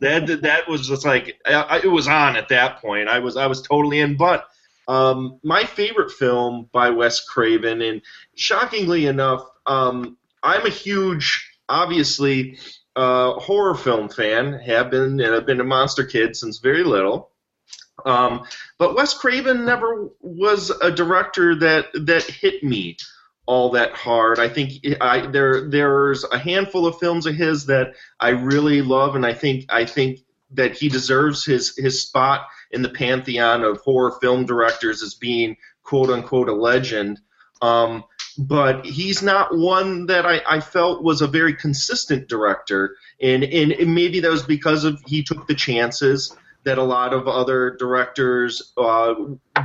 [0.00, 3.08] That that was just like I, I- it was on at that point.
[3.08, 4.46] I was I was totally in, but.
[4.86, 8.00] Um, my favorite film by Wes Craven, and
[8.36, 12.58] shockingly enough, um, I'm a huge, obviously,
[12.96, 14.54] uh, horror film fan.
[14.54, 17.28] Have been, and I've been a monster kid since very little.
[18.04, 18.44] Um,
[18.78, 22.96] but Wes Craven never was a director that that hit me
[23.46, 24.38] all that hard.
[24.38, 29.16] I think I there there's a handful of films of his that I really love,
[29.16, 30.20] and I think I think
[30.52, 35.56] that he deserves his his spot in the pantheon of horror film directors as being
[35.82, 37.20] quote unquote a legend.
[37.62, 38.04] Um,
[38.36, 43.72] but he's not one that I, I felt was a very consistent director, and, and
[43.72, 46.36] and maybe that was because of he took the chances
[46.68, 49.14] that a lot of other directors uh,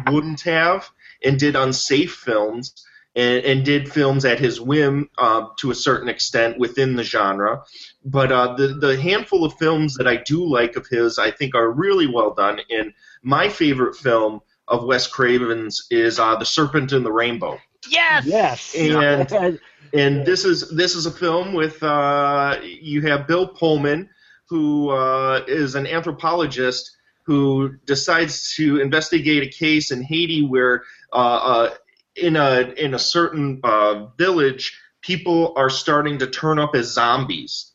[0.10, 0.89] wouldn't have,
[1.22, 6.08] and did unsafe films, and, and did films at his whim uh, to a certain
[6.08, 7.62] extent within the genre.
[8.06, 11.56] But uh, the the handful of films that I do like of his, I think,
[11.56, 12.62] are really well done.
[12.70, 14.39] And my favorite film
[14.70, 17.60] of Wes Craven's is uh, The Serpent and the Rainbow.
[17.89, 18.26] Yes.
[18.26, 18.74] Yes.
[18.76, 19.60] And
[19.94, 24.10] and this is this is a film with uh, you have Bill Pullman,
[24.49, 26.91] who uh, is an anthropologist
[27.25, 31.73] who decides to investigate a case in Haiti where uh, uh,
[32.15, 37.71] in a in a certain uh, village people are starting to turn up as zombies,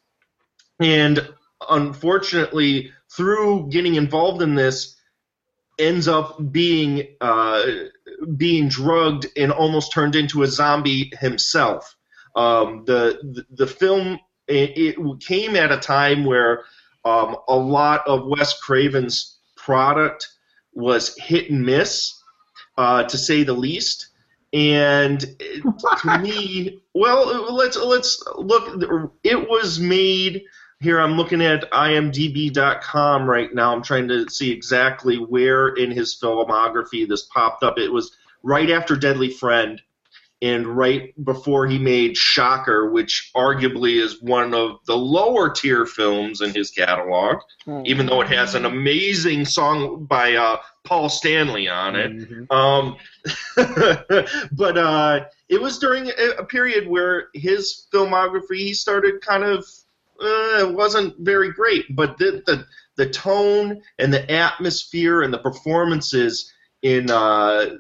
[0.81, 1.29] and
[1.69, 4.97] unfortunately through getting involved in this
[5.79, 7.63] ends up being uh,
[8.37, 11.97] being drugged and almost turned into a zombie himself.
[12.37, 16.65] Um, the, the the film it, it came at a time where
[17.05, 20.29] um, a lot of Wes Craven's product
[20.73, 22.21] was hit and miss,
[22.77, 24.09] uh, to say the least.
[24.53, 28.83] And to me, well, let's let's look.
[29.23, 30.45] It was made
[30.81, 30.99] here.
[30.99, 33.75] I'm looking at IMDb.com right now.
[33.75, 37.79] I'm trying to see exactly where in his filmography this popped up.
[37.79, 39.83] It was right after Deadly Friend
[40.41, 46.41] and right before he made Shocker, which arguably is one of the lower tier films
[46.41, 47.39] in his catalog,
[47.85, 52.51] even though it has an amazing song by uh, Paul Stanley on it.
[52.51, 52.97] Um,
[54.53, 59.67] but uh, it was during a, a period where his filmography he started kind of
[60.21, 62.65] uh, wasn't very great, but the, the
[62.97, 67.77] the tone and the atmosphere and the performances in uh,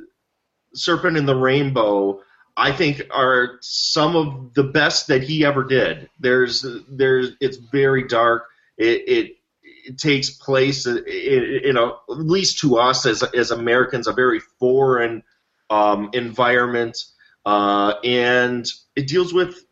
[0.74, 2.20] Serpent in the Rainbow,
[2.58, 6.10] I think, are some of the best that he ever did.
[6.20, 8.46] There's there's it's very dark.
[8.76, 9.32] It it,
[9.86, 14.40] it takes place in, in a, at least to us as as Americans a very
[14.58, 15.22] foreign
[15.70, 16.98] um, environment,
[17.46, 18.66] uh, and
[18.96, 19.64] it deals with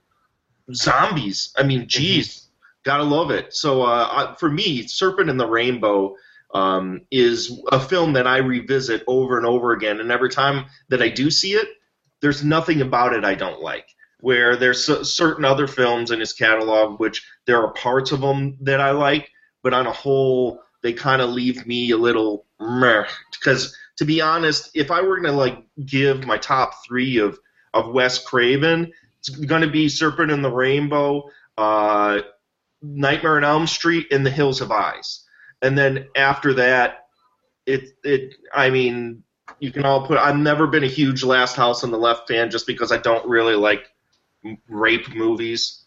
[0.72, 1.52] zombies.
[1.56, 2.48] I mean, geez,
[2.84, 3.54] gotta love it.
[3.54, 6.16] So uh, I- for me, Serpent in the Rainbow
[6.54, 11.02] um, is a film that I revisit over and over again, and every time that
[11.02, 11.68] I do see it,
[12.20, 13.88] there's nothing about it I don't like.
[14.20, 18.80] Where there's certain other films in his catalog which there are parts of them that
[18.80, 19.30] I like,
[19.62, 23.04] but on a whole, they kind of leave me a little meh.
[23.30, 27.38] Because to be honest, if I were gonna like give my top three of
[27.74, 32.20] of Wes Craven, it's gonna be Serpent in the Rainbow, uh,
[32.82, 35.24] Nightmare on Elm Street, and The Hills Have Eyes.
[35.62, 37.06] And then after that,
[37.66, 39.22] it it I mean,
[39.58, 40.18] you can all put.
[40.18, 43.28] I've never been a huge Last House on the Left fan just because I don't
[43.28, 43.90] really like
[44.68, 45.82] rape movies.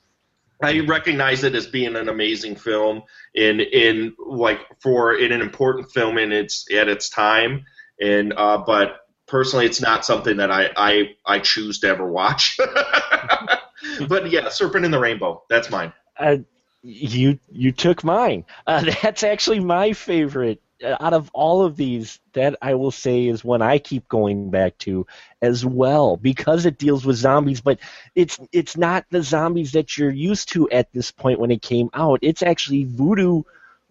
[0.61, 3.03] I recognize it as being an amazing film
[3.33, 7.65] in in like for in an important film in its at its time,
[8.01, 12.57] and uh, but personally, it's not something that I I, I choose to ever watch.
[14.07, 15.93] but yeah, Serpent in the Rainbow, that's mine.
[16.17, 16.37] Uh,
[16.81, 18.43] you you took mine.
[18.67, 22.19] Uh, that's actually my favorite out of all of these.
[22.33, 25.07] That I will say is one I keep going back to
[25.41, 27.79] as well because it deals with zombies, but
[28.15, 31.89] it's it's not the zombies that you're used to at this point when it came
[31.93, 32.19] out.
[32.21, 33.43] It's actually voodoo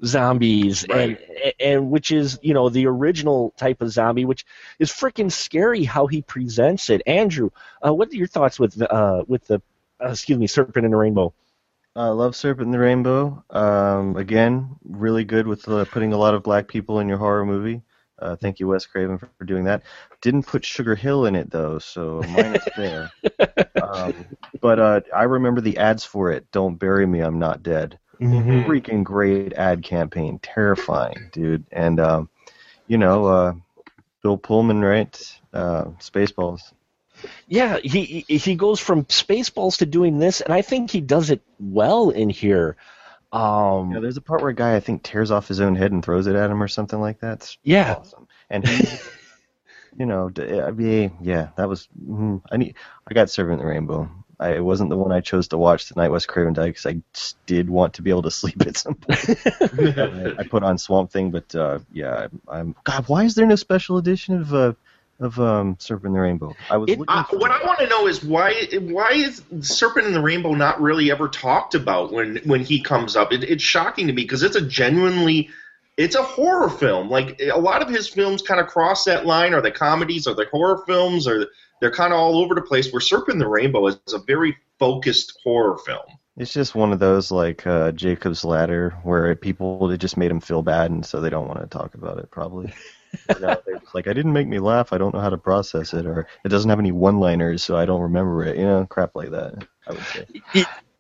[0.05, 1.18] zombies and
[1.59, 4.46] and which is you know the original type of zombie which
[4.79, 7.51] is freaking scary how he presents it andrew
[7.85, 9.61] uh, what are your thoughts with uh with the
[10.01, 11.33] uh, excuse me serpent in the rainbow
[11.99, 13.43] I love Serpent in the Rainbow.
[13.51, 17.45] Um, again, really good with uh, putting a lot of black people in your horror
[17.45, 17.83] movie.
[18.21, 19.83] Uh, thank you, Wes Craven, for, for doing that.
[20.21, 23.11] Didn't put Sugar Hill in it though, so minus there.
[23.81, 24.27] Um,
[24.61, 26.51] but uh, I remember the ads for it.
[26.53, 27.99] Don't bury me, I'm not dead.
[28.21, 31.65] Freaking great ad campaign, terrifying, dude.
[31.73, 32.29] And um,
[32.87, 33.53] you know, uh,
[34.23, 35.41] Bill Pullman, right?
[35.55, 36.73] Uh, Spaceballs.
[37.49, 41.31] Yeah, he he he goes from Spaceballs to doing this, and I think he does
[41.31, 42.77] it well in here.
[43.33, 45.93] Um, Yeah, there's a part where a guy I think tears off his own head
[45.93, 47.39] and throws it at him or something like that.
[47.39, 47.97] It's Yeah.
[47.99, 48.27] awesome.
[48.51, 48.87] And he,
[49.99, 51.89] you know, d- I mean, yeah, that was.
[51.99, 52.77] mm, I need.
[53.09, 54.09] I got Serpent in the Rainbow.
[54.41, 56.11] I, it wasn't the one I chose to watch tonight.
[56.11, 58.95] Wes Craven died because I just did want to be able to sleep at some
[58.95, 59.19] point.
[59.61, 62.75] I, I put on Swamp Thing, but uh, yeah, I'm, I'm.
[62.85, 64.73] God, why is there no special edition of uh,
[65.21, 66.55] of um, Serpent in the Rainbow?
[66.71, 67.05] I was looking.
[67.09, 70.81] Uh, what I want to know is why why is Serpent in the Rainbow not
[70.81, 73.33] really ever talked about when when he comes up?
[73.33, 75.51] It, it's shocking to me because it's a genuinely
[75.97, 77.11] it's a horror film.
[77.11, 79.53] Like a lot of his films kind of cross that line.
[79.53, 80.27] Are they comedies?
[80.27, 81.27] or they horror films?
[81.27, 81.47] Or
[81.81, 82.93] they're kind of all over the place.
[82.93, 86.07] Where Serpent in the Rainbow is a very focused horror film.
[86.37, 90.41] It's just one of those like uh, Jacob's Ladder where people it just made them
[90.41, 92.31] feel bad, and so they don't want to talk about it.
[92.31, 92.73] Probably.
[93.27, 93.59] They're
[93.94, 94.92] like, I didn't make me laugh.
[94.92, 97.87] I don't know how to process it, or it doesn't have any one-liners, so I
[97.87, 98.57] don't remember it.
[98.57, 99.66] You know, crap like that.
[99.87, 100.27] I would say.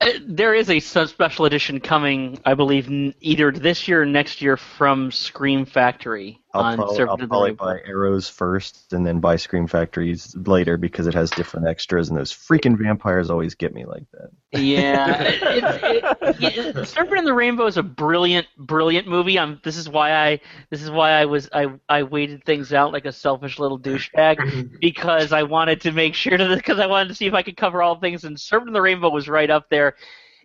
[0.00, 2.88] Uh, There is a special edition coming, I believe,
[3.20, 7.80] either this year or next year from Scream Factory I'll on probably, I'll probably buy
[7.84, 12.32] Arrow's first, and then buy Scream Factories later because it has different extras, and those
[12.32, 14.30] freaking vampires always get me like that.
[14.58, 19.38] Yeah, it, it, it, yeah, Serpent in the Rainbow is a brilliant, brilliant movie.
[19.38, 20.40] I'm, this is why I,
[20.70, 24.78] this is why I was, I, I waited things out like a selfish little douchebag
[24.80, 27.58] because I wanted to make sure to, because I wanted to see if I could
[27.58, 28.24] cover all things.
[28.24, 29.96] And Serpent in the Rainbow was right up there.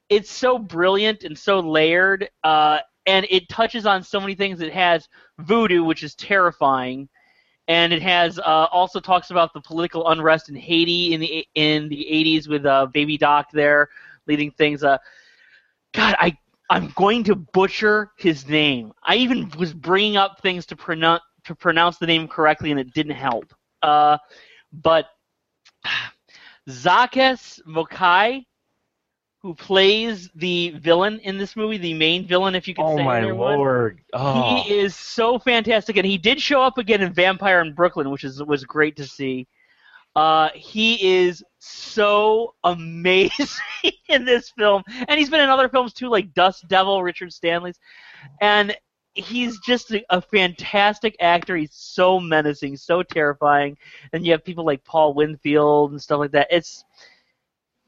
[0.09, 2.29] It's so brilliant and so layered.
[2.43, 4.61] Uh, and it touches on so many things.
[4.61, 5.07] It has
[5.39, 7.09] voodoo, which is terrifying,
[7.67, 11.89] and it has uh, also talks about the political unrest in Haiti in the in
[11.89, 13.89] the 80s with uh, Baby Doc there
[14.27, 14.83] leading things.
[14.83, 14.97] Uh,
[15.93, 16.37] God, I
[16.69, 18.93] I'm going to butcher his name.
[19.03, 22.93] I even was bringing up things to pronounce to pronounce the name correctly, and it
[22.93, 23.53] didn't help.
[23.81, 24.17] Uh,
[24.71, 25.07] but
[26.69, 28.45] Zakes Mokae,
[29.43, 33.03] who plays the villain in this movie, the main villain, if you can Oh say
[33.03, 33.61] my either one.
[33.61, 34.01] lord!
[34.13, 38.09] Oh, He is so fantastic, and he did show up again in Vampire in Brooklyn,
[38.11, 39.47] which is was great to see.
[40.15, 43.57] Uh, he is so amazing
[44.09, 47.79] in this film, and he's been in other films too, like Dust Devil, Richard Stanley's,
[48.41, 48.75] and
[49.13, 51.55] he's just a, a fantastic actor.
[51.55, 53.77] He's so menacing, so terrifying,
[54.13, 56.47] and you have people like Paul Winfield and stuff like that.
[56.51, 56.83] It's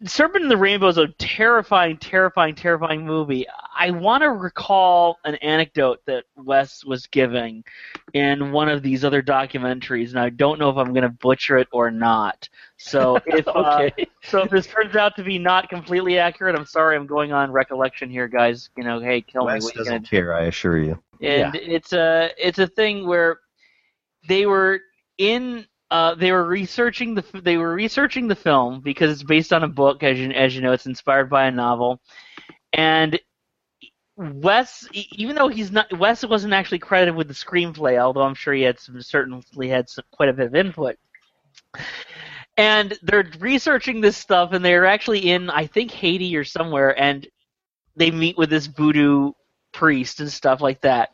[0.06, 3.45] Serpent in the Rainbow is a terrifying, terrifying, terrifying movie.
[3.78, 7.64] I want to recall an anecdote that Wes was giving
[8.14, 11.58] in one of these other documentaries, and I don't know if I'm going to butcher
[11.58, 12.47] it or not.
[12.78, 14.08] So if uh, okay.
[14.24, 16.95] so if this turns out to be not completely accurate, I'm sorry.
[16.95, 18.70] I'm going on recollection here, guys.
[18.78, 19.53] You know, hey, kill me.
[19.53, 21.01] Wes What you gonna doesn't care, I assure you.
[21.22, 23.39] and it's a it's a thing where
[24.28, 24.82] they were
[25.18, 29.64] in uh, they were researching the they were researching the film because it's based on
[29.64, 32.00] a book as you as you know it's inspired by a novel
[32.74, 33.20] and
[34.18, 38.54] Wes even though he's not Wes wasn't actually credited with the screenplay although I'm sure
[38.54, 40.96] he had some certainly had some, quite a bit of input
[42.58, 47.28] and they're researching this stuff and they're actually in I think Haiti or somewhere and
[47.96, 49.32] they meet with this voodoo
[49.76, 51.10] priest and stuff like that.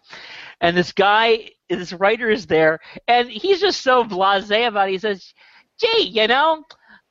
[0.62, 4.94] And this guy, this writer is there, and he's just so blasé about it.
[4.94, 5.34] He says,
[5.80, 6.64] "Gee, you know,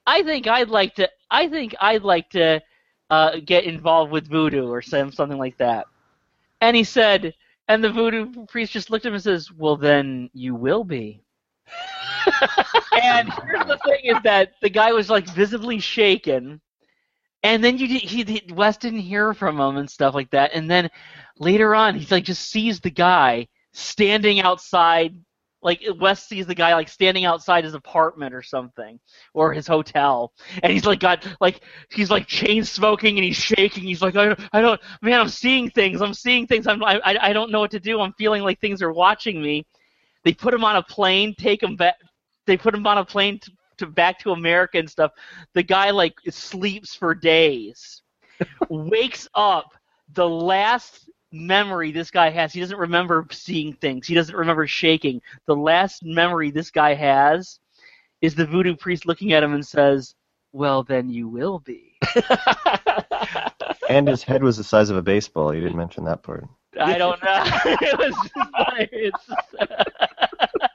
[0.06, 1.10] I think I'd like to.
[1.30, 2.60] I think I'd like to
[3.10, 5.86] uh, get involved with voodoo or some something like that."
[6.60, 7.34] And he said,
[7.70, 11.22] and the voodoo priest just looked at him and says, "Well, then you will be."
[13.02, 16.60] and here's the thing: is that the guy was like visibly shaken,
[17.42, 20.70] and then you he, he Wes didn't hear from him and stuff like that, and
[20.70, 20.90] then
[21.40, 25.14] later on he's like just sees the guy standing outside
[25.62, 28.98] like Wes sees the guy like standing outside his apartment or something
[29.34, 30.32] or his hotel
[30.62, 31.60] and he's like got like
[31.90, 33.84] he's like chain smoking and he's shaking.
[33.84, 36.00] He's like I I don't man I'm seeing things.
[36.00, 36.66] I'm seeing things.
[36.66, 38.00] I'm I, I I don't know what to do.
[38.00, 39.66] I'm feeling like things are watching me.
[40.24, 41.96] They put him on a plane take him back
[42.46, 45.12] they put him on a plane to, to back to America and stuff.
[45.54, 48.02] The guy like sleeps for days
[48.70, 49.74] wakes up
[50.14, 55.20] the last memory this guy has he doesn't remember seeing things he doesn't remember shaking
[55.46, 57.60] the last memory this guy has
[58.20, 60.14] is the voodoo priest looking at him and says
[60.52, 61.96] well then you will be
[63.90, 65.52] And his head was the size of a baseball.
[65.52, 66.46] You didn't mention that part.
[66.80, 67.42] I don't know.
[67.64, 69.28] it was just,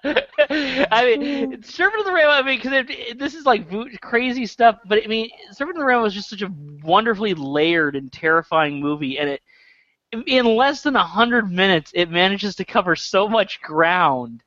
[0.03, 2.31] it's, I mean, Serpent of the Rainbow.
[2.31, 2.87] I mean, because
[3.17, 6.41] this is like crazy stuff, but I mean, Serpent of the Rainbow was just such
[6.41, 6.51] a
[6.83, 9.41] wonderfully layered and terrifying movie, and it
[10.25, 14.43] in less than a hundred minutes, it manages to cover so much ground.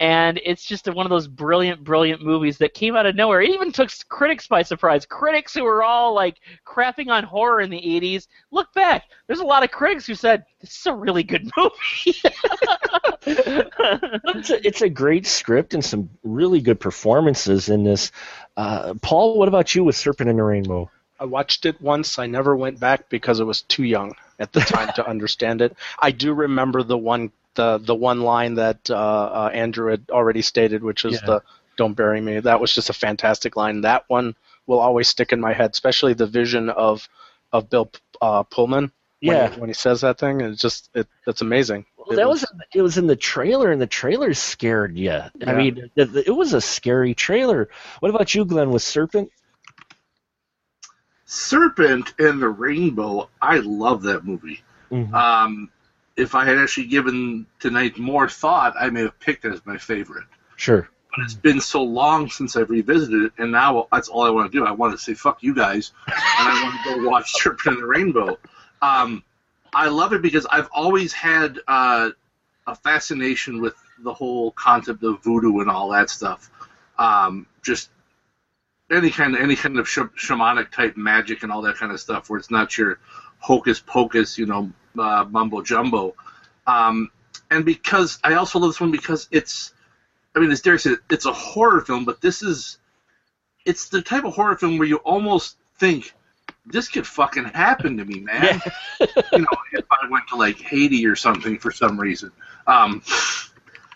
[0.00, 3.40] And it's just one of those brilliant, brilliant movies that came out of nowhere.
[3.40, 5.06] It even took critics by surprise.
[5.06, 8.26] Critics who were all like crapping on horror in the 80s.
[8.50, 9.04] Look back.
[9.28, 11.72] There's a lot of critics who said, this is a really good movie.
[13.24, 18.10] it's, a, it's a great script and some really good performances in this.
[18.56, 20.90] Uh, Paul, what about you with Serpent in the Rainbow?
[21.20, 22.18] I watched it once.
[22.18, 25.76] I never went back because I was too young at the time to understand it.
[25.98, 30.42] I do remember the one the the one line that uh, uh, Andrew had already
[30.42, 31.26] stated, which is Yeah.
[31.26, 31.42] the
[31.76, 33.82] "Don't bury me." That was just a fantastic line.
[33.82, 34.34] That one
[34.66, 37.08] will always stick in my head, especially the vision of
[37.52, 38.90] of Bill uh, Pullman.
[39.22, 41.86] when he, when he says that thing, it's just it, it's amazing.
[41.96, 45.12] Well, that was it was in the trailer, and the trailer scared you.
[45.46, 47.68] I mean, the- it was a scary trailer.
[48.00, 49.30] What about you, Glenn, with Serpent?
[51.26, 53.28] Serpent and the Rainbow.
[53.40, 54.62] I love that movie.
[54.90, 55.12] Mhm.
[55.12, 55.70] Um,
[56.16, 59.78] if I had actually given tonight more thought, I may have picked it as my
[59.78, 60.26] favorite.
[60.56, 60.88] Sure.
[61.16, 64.50] But it's been so long since I've revisited it, and now that's all I want
[64.50, 64.64] to do.
[64.64, 67.82] I want to say fuck you guys, and I want to go watch Serpent and
[67.82, 68.38] the Rainbow.
[68.82, 69.22] Um,
[69.72, 72.10] I love it because I've always had uh,
[72.66, 76.50] a fascination with the whole concept of voodoo and all that stuff.
[76.98, 77.90] Um, just
[78.90, 82.00] any kind of any kind of sh- shamanic type magic and all that kind of
[82.00, 82.98] stuff, where it's not your
[83.38, 86.14] hocus pocus, you know, uh, mumbo jumbo.
[86.66, 87.10] Um,
[87.50, 89.74] and because I also love this one because it's,
[90.34, 92.78] I mean, as Derek said, it's a horror film, but this is,
[93.64, 96.14] it's the type of horror film where you almost think
[96.66, 98.60] this could fucking happen to me, man.
[99.00, 102.32] you know, if I went to like Haiti or something for some reason.
[102.66, 103.02] Um,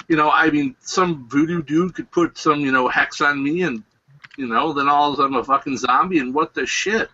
[0.09, 3.63] you know, I mean, some voodoo dude could put some, you know, hex on me,
[3.63, 3.83] and
[4.39, 7.11] you know, then all of a sudden I'm a fucking zombie, and what the shit?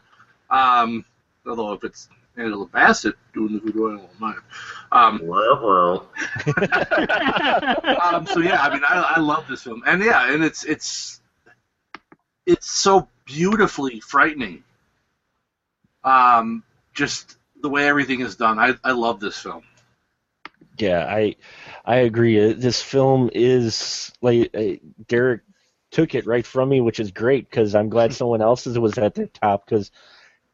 [0.50, 1.04] Um,
[1.46, 4.38] although if it's Angela Bassett doing the voodoo, I don't mind.
[4.92, 6.08] Um, well, well.
[8.02, 11.20] um, so yeah, I mean, I, I love this film, and yeah, and it's it's
[12.44, 14.62] it's so beautifully frightening.
[16.04, 16.62] Um,
[16.92, 19.62] just the way everything is done, I I love this film.
[20.76, 21.36] Yeah, I
[21.86, 22.50] I agree.
[22.50, 24.74] Uh, This film is like uh,
[25.08, 25.40] Derek
[25.94, 29.14] took it right from me, which is great because I'm glad someone else's was at
[29.14, 29.90] the top because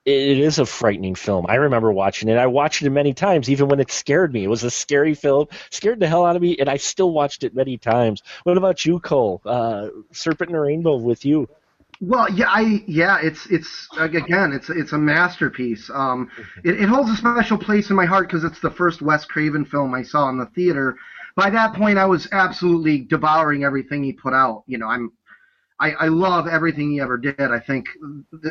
[0.04, 1.46] it is a frightening film.
[1.48, 2.38] I remember watching it.
[2.38, 4.44] I watched it many times, even when it scared me.
[4.44, 7.42] It was a scary film, scared the hell out of me, and I still watched
[7.42, 8.22] it many times.
[8.44, 9.40] What about you, Cole?
[9.44, 11.48] Uh, Serpent and the Rainbow with you?
[12.02, 15.90] Well, yeah, I yeah, it's it's again, it's it's a masterpiece.
[15.92, 16.30] Um,
[16.64, 19.66] it, it holds a special place in my heart because it's the first Wes Craven
[19.66, 20.96] film I saw in the theater.
[21.36, 24.64] By that point, I was absolutely devouring everything he put out.
[24.66, 25.12] You know, I'm
[25.80, 27.40] I, I love everything he ever did.
[27.40, 27.88] I think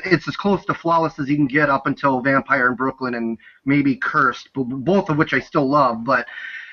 [0.04, 3.38] it's as close to flawless as you can get up until Vampire in Brooklyn and
[3.66, 6.04] maybe Cursed, both of which I still love.
[6.04, 6.28] But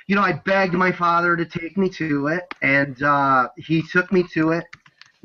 [0.06, 4.12] you know, I begged my father to take me to it, and uh, he took
[4.12, 4.64] me to it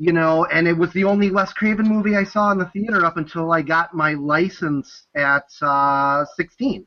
[0.02, 3.04] you know, and it was the only Wes Craven movie I saw in the theater
[3.04, 6.84] up until I got my license at uh, 16.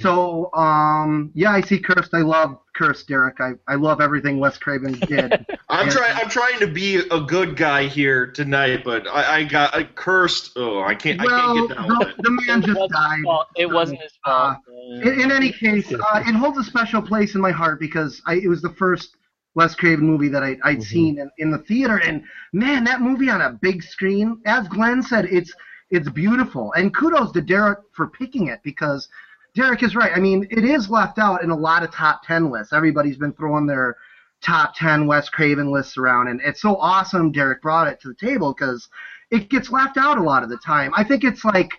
[0.00, 2.14] So, um, yeah, I see Cursed.
[2.14, 3.40] I love Cursed, Derek.
[3.40, 5.46] I, I love everything Wes Craven did.
[5.68, 6.16] I'm trying.
[6.16, 10.52] I'm trying to be a good guy here tonight, but I, I got I cursed.
[10.56, 11.20] Oh, I can't.
[11.20, 13.44] I well, can't get down the, the man It just wasn't died.
[13.56, 14.58] It wasn't his fault.
[15.02, 18.36] In, in any case, uh, it holds a special place in my heart because I,
[18.36, 19.16] it was the first
[19.54, 22.22] Wes Craven movie that I, I'd seen in, in the theater, and
[22.54, 25.52] man, that movie on a big screen, as Glenn said, it's
[25.90, 26.72] it's beautiful.
[26.72, 29.08] And kudos to Derek for picking it because
[29.56, 30.12] Derek is right.
[30.14, 32.74] I mean, it is left out in a lot of top ten lists.
[32.74, 33.96] Everybody's been throwing their
[34.42, 37.32] top ten Wes Craven lists around, and it's so awesome.
[37.32, 38.88] Derek brought it to the table because
[39.30, 40.92] it gets left out a lot of the time.
[40.94, 41.70] I think it's like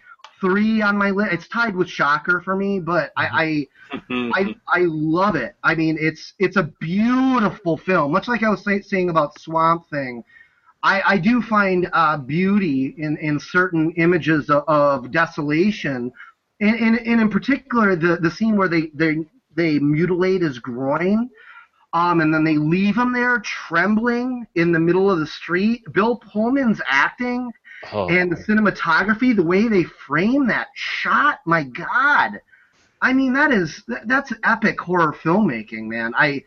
[0.41, 1.33] three on my list.
[1.33, 5.55] It's tied with Shocker for me, but I, I I I love it.
[5.63, 8.11] I mean, it's it's a beautiful film.
[8.11, 10.23] Much like I was say, saying about Swamp Thing,
[10.83, 16.11] I, I do find uh, beauty in, in certain images of, of desolation,
[16.59, 19.17] and, and, and in particular the, the scene where they, they
[19.55, 21.29] they mutilate his groin,
[21.93, 25.81] um, and then they leave him there trembling in the middle of the street.
[25.93, 27.51] Bill Pullman's acting
[27.93, 32.39] Oh, and the cinematography, the way they frame that shot, my God.
[33.01, 36.13] I mean, that is that- that's epic horror filmmaking, man.
[36.17, 36.43] I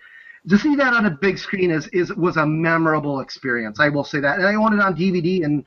[0.48, 3.78] to see that on a big screen is is was a memorable experience.
[3.80, 5.64] I will say that, and I own it on DVD and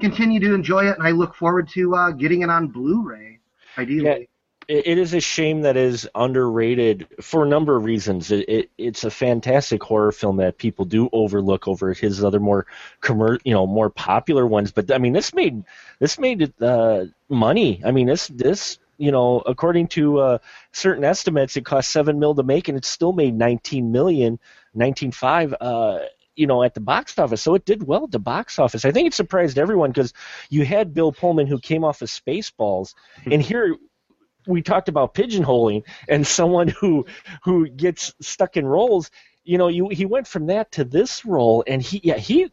[0.00, 0.98] continue to enjoy it.
[0.98, 3.38] And I look forward to uh, getting it on Blu-ray,
[3.78, 4.04] ideally.
[4.04, 4.18] Yeah.
[4.68, 8.30] it, is a shame that is underrated for a number of reasons.
[8.30, 12.66] It, it it's a fantastic horror film that people do overlook over his other more
[13.00, 14.72] commer- you know, more popular ones.
[14.72, 15.64] But I mean, this made
[15.98, 17.82] this made it uh, money.
[17.84, 20.38] I mean, this this you know, according to uh,
[20.70, 24.38] certain estimates, it cost seven mil to make, and it still made nineteen million,
[24.74, 25.54] nineteen five.
[25.60, 26.00] Uh,
[26.36, 28.84] you know, at the box office, so it did well at the box office.
[28.84, 30.12] I think it surprised everyone because
[30.48, 33.40] you had Bill Pullman who came off of Spaceballs, and mm-hmm.
[33.42, 33.76] here
[34.46, 37.06] we talked about pigeonholing and someone who
[37.44, 39.10] who gets stuck in roles.
[39.44, 42.50] You know you he went from that to this role and he yeah he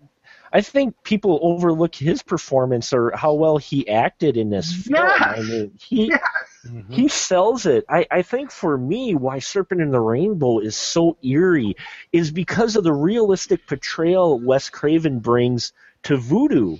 [0.51, 4.97] I think people overlook his performance or how well he acted in this film.
[4.99, 6.87] I mean, he Yes.
[6.89, 7.85] he sells it.
[7.87, 11.75] I, I think for me, why Serpent in the Rainbow is so eerie
[12.11, 15.71] is because of the realistic portrayal Wes Craven brings
[16.03, 16.77] to voodoo.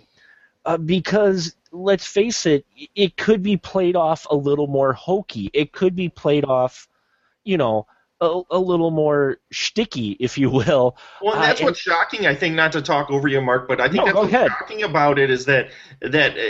[0.65, 2.65] Uh, because let's face it,
[2.95, 5.49] it could be played off a little more hokey.
[5.53, 6.87] It could be played off,
[7.43, 7.87] you know,
[8.21, 10.97] a, a little more shticky, if you will.
[11.21, 12.27] Well, and Uh, that's and- what's shocking.
[12.27, 14.49] I think not to talk over you, Mark, but I think No, that's what's ahead.
[14.59, 15.69] shocking about it is that
[16.01, 16.41] that uh,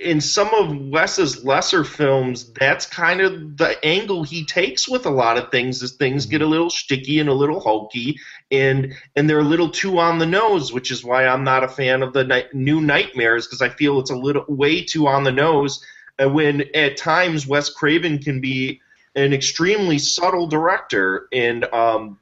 [0.00, 5.10] in some of Wes's lesser films, that's kind of the angle he takes with a
[5.10, 5.82] lot of things.
[5.82, 8.16] Is things get a little sticky and a little hulky,
[8.50, 11.68] and and they're a little too on the nose, which is why I'm not a
[11.68, 15.24] fan of the night, new Nightmares because I feel it's a little way too on
[15.24, 15.84] the nose.
[16.22, 18.80] uh, When at times Wes Craven can be
[19.18, 22.18] an extremely subtle director, and um,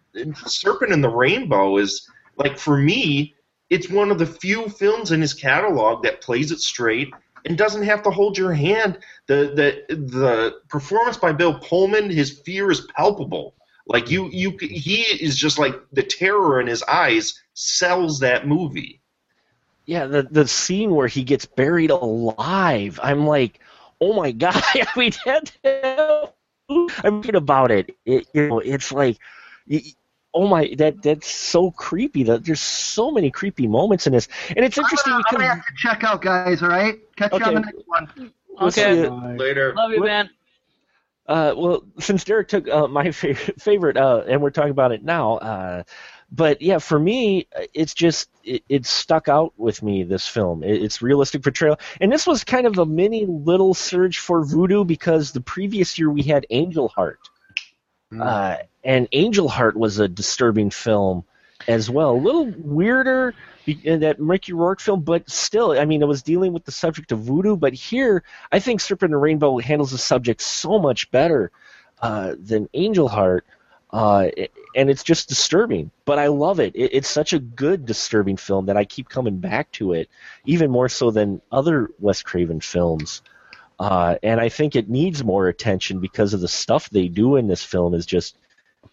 [0.47, 3.34] Serpent in the Rainbow is like for me,
[3.70, 7.12] it's one of the few films in his catalog that plays it straight
[7.44, 8.99] and doesn't have to hold your hand.
[9.26, 13.55] The the the performance by Bill Pullman, his fear is palpable.
[13.86, 19.01] Like you you he is just like the terror in his eyes sells that movie.
[19.84, 22.99] Yeah, the the scene where he gets buried alive.
[23.03, 23.61] I'm like,
[24.01, 26.32] oh my god, I mean, that,
[27.05, 27.95] I'm thinking about it.
[28.05, 28.27] it.
[28.35, 29.19] You know, it's like,
[29.69, 29.83] y-
[30.35, 32.25] oh my, that that's so creepy.
[32.25, 35.55] That there's so many creepy moments in this, and it's interesting I'm gonna, I'm gonna
[35.55, 36.62] have to check out, guys.
[36.62, 38.33] All right, catch you on the next one.
[38.61, 39.05] Let's Okay.
[39.05, 39.09] see,
[39.39, 39.75] Later.
[39.75, 40.31] Love you, What- man.
[41.29, 45.03] Uh, well, since Derek took uh, my favorite, favorite uh, and we're talking about it
[45.03, 45.83] now, uh,
[46.31, 50.03] but yeah, for me, uh, it's just it, it stuck out with me.
[50.03, 54.18] This film, it, it's realistic portrayal, and this was kind of a mini little surge
[54.18, 57.20] for voodoo because the previous year we had Angel Heart,
[58.20, 61.24] uh, and Angel Heart was a disturbing film
[61.68, 63.35] as well, a little weirder
[63.66, 67.20] that Mickey Rourke film, but still, I mean, it was dealing with the subject of
[67.20, 67.57] voodoo.
[67.57, 68.22] But here,
[68.53, 71.51] I think Serpent and Rainbow handles the subject so much better
[72.01, 73.45] uh, than Angel Heart,
[73.97, 74.28] uh,
[74.74, 75.90] and it's just disturbing.
[76.05, 76.76] But I love it.
[76.76, 76.90] it.
[76.92, 80.09] It's such a good disturbing film that I keep coming back to it,
[80.44, 83.22] even more so than other Wes Craven films.
[83.78, 87.47] Uh, and I think it needs more attention because of the stuff they do in
[87.49, 88.36] this film is just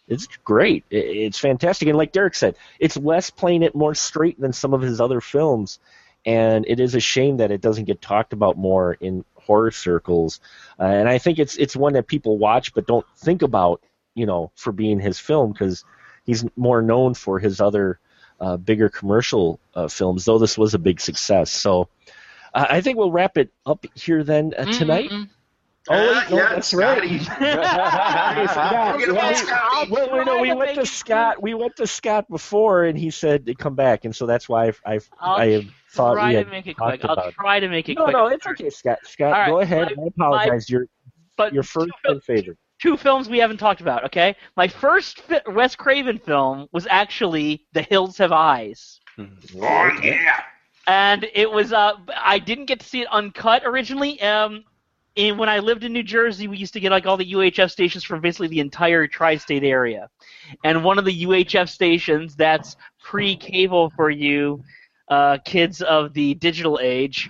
[0.08, 0.84] it's great.
[0.90, 4.74] It- It's fantastic, and like Derek said, it's Wes playing it more straight than some
[4.74, 5.80] of his other films,
[6.26, 10.40] and it is a shame that it doesn't get talked about more in horror circles.
[10.80, 13.82] Uh, and I think it's it's one that people watch but don't think about,
[14.16, 15.84] you know, for being his film because
[16.26, 18.00] he's more known for his other
[18.40, 20.26] uh, bigger commercial uh, films.
[20.26, 21.88] Though this was a big success, so.
[22.56, 25.10] Uh, I think we'll wrap it up here then uh, tonight.
[25.10, 25.28] Mm-mm.
[25.90, 26.98] Oh, Uh, wait, no, yeah, that's right.
[27.00, 27.18] Scotty.
[27.18, 29.90] Hey, Scott, Forget about well, Scott.
[29.90, 31.42] well, we, know, we went to Scott.
[31.42, 34.68] We went to Scott before, and he said to come back, and so that's why
[34.68, 37.06] I I, I'll I have thought try we to had make it talked quick.
[37.06, 37.34] I'll about.
[37.34, 38.14] try to make it no, quick.
[38.14, 39.00] no, it's okay, Scott.
[39.04, 39.94] Scott, All right, go ahead.
[39.98, 40.70] my- I apologize.
[40.70, 40.86] Your
[41.38, 42.58] But your first two, and favorite.
[42.84, 44.04] Two films we haven't talked about.
[44.04, 49.00] Okay, my first fi- Wes Craven film was actually The Hills Have Eyes.
[49.18, 50.42] Oh yeah.
[50.86, 54.22] and it was uh I didn't get to see it uncut originally.
[54.22, 54.66] Um,
[55.16, 57.72] and when I lived in New Jersey, we used to get like all the UHF
[57.72, 60.10] stations from basically the entire tri-state area,
[60.66, 64.62] and one of the UHF stations that's pre-cable for you
[65.08, 67.30] uh, kids of the digital age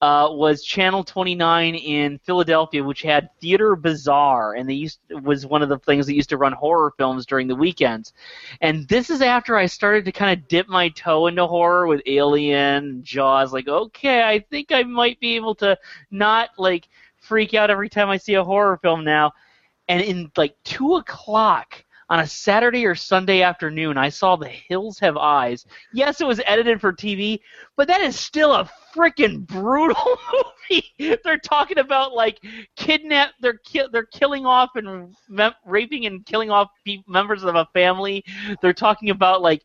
[0.00, 5.60] uh, was Channel 29 in Philadelphia, which had Theater Bazaar, and they used was one
[5.60, 8.12] of the things that used to run horror films during the weekends.
[8.60, 12.02] And this is after I started to kind of dip my toe into horror with
[12.06, 13.52] Alien, Jaws.
[13.52, 15.76] Like, okay, I think I might be able to
[16.12, 19.32] not like freak out every time I see a horror film now.
[19.88, 24.98] And in like two o'clock on a Saturday or Sunday afternoon, I saw The Hills
[24.98, 25.66] Have Eyes.
[25.92, 27.40] Yes, it was edited for TV,
[27.76, 30.18] but that is still a freaking brutal
[30.70, 31.18] movie.
[31.22, 32.38] they're talking about like
[32.76, 35.14] kidnap, they're ki- they're killing off and
[35.66, 38.24] raping and killing off pe- members of a family.
[38.62, 39.62] They're talking about like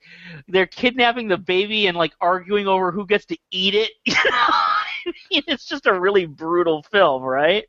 [0.47, 3.91] they're kidnapping the baby and like arguing over who gets to eat it.
[5.31, 7.65] It's just a really brutal film, right?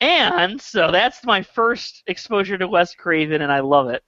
[0.00, 4.02] And so that's my first exposure to Wes Craven, and I love it.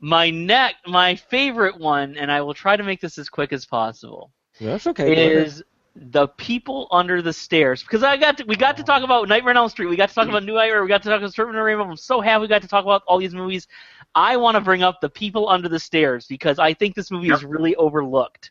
[0.00, 3.64] My neck, my favorite one, and I will try to make this as quick as
[3.64, 5.36] possible, That's okay.
[5.36, 5.62] is
[5.94, 7.82] the people under the stairs.
[7.82, 10.08] Because I got to, we got to talk about Nightmare on Elm Street, we got
[10.08, 11.84] to talk about New Nightmare, we got to talk about Serpent and Rainbow.
[11.84, 13.68] I'm so happy we got to talk about all these movies.
[14.14, 17.30] I want to bring up the people under the stairs because I think this movie
[17.30, 18.50] is really overlooked.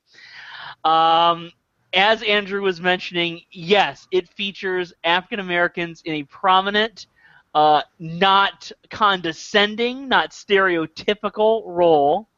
[0.84, 1.52] Um,
[1.94, 7.08] as Andrew was mentioning, yes, it features African Americans in a prominent,
[7.54, 12.30] uh, not condescending, not stereotypical role.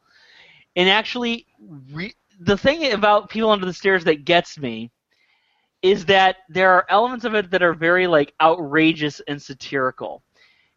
[0.76, 1.46] And actually,
[1.92, 4.90] re- the thing about People Under the Stairs that gets me
[5.82, 10.22] is that there are elements of it that are very like outrageous and satirical.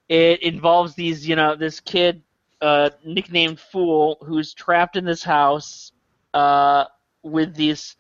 [0.10, 2.22] It involves these, you know, this kid,
[2.62, 5.94] uh, nicknamed Fool, who's trapped in this house
[6.34, 6.86] uh,
[7.24, 7.96] with these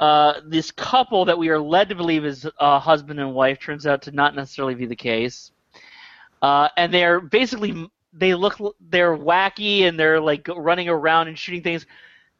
[0.00, 3.86] uh, this couple that we are led to believe is uh, husband and wife turns
[3.86, 5.52] out to not necessarily be the case.
[6.42, 11.62] Uh, and they're basically they look they're wacky and they're like running around and shooting
[11.62, 11.86] things.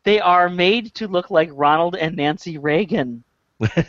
[0.05, 3.25] They are made to look like Ronald and Nancy Reagan.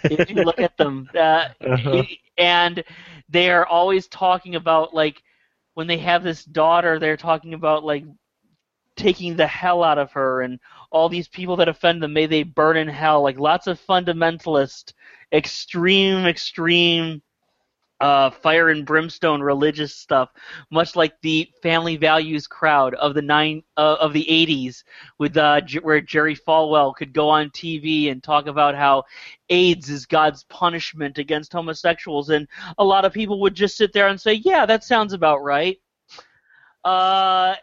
[0.10, 2.06] if you look at them, uh, Uh-huh.
[2.38, 2.84] and
[3.30, 5.24] they are always talking about like
[5.76, 8.06] when they have this daughter, they're talking about like
[8.96, 10.60] taking the hell out of her and
[10.92, 13.22] all these people that offend them may they burn in hell.
[13.22, 14.94] Like lots of fundamentalist
[15.34, 17.22] extreme extreme
[18.02, 20.32] uh, fire and brimstone religious stuff
[20.72, 24.84] much like the family values crowd of the nine uh, of the 80s
[25.20, 29.04] with uh, where Jerry Falwell could go on TV and talk about how
[29.50, 32.32] AIDS is God's punishment against homosexuals.
[32.32, 32.48] And
[32.80, 35.78] a lot of people would just sit there and say yeah that sounds about right.
[36.84, 37.54] Uh,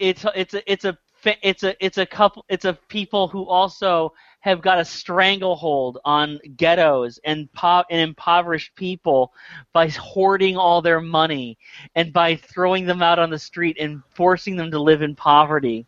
[0.00, 0.98] it's it's a it's a
[1.42, 6.38] it's a it's a couple it's a people who also have got a stranglehold on
[6.56, 9.32] ghettos and po- and impoverished people
[9.72, 11.58] by hoarding all their money
[11.96, 15.84] and by throwing them out on the street and forcing them to live in poverty.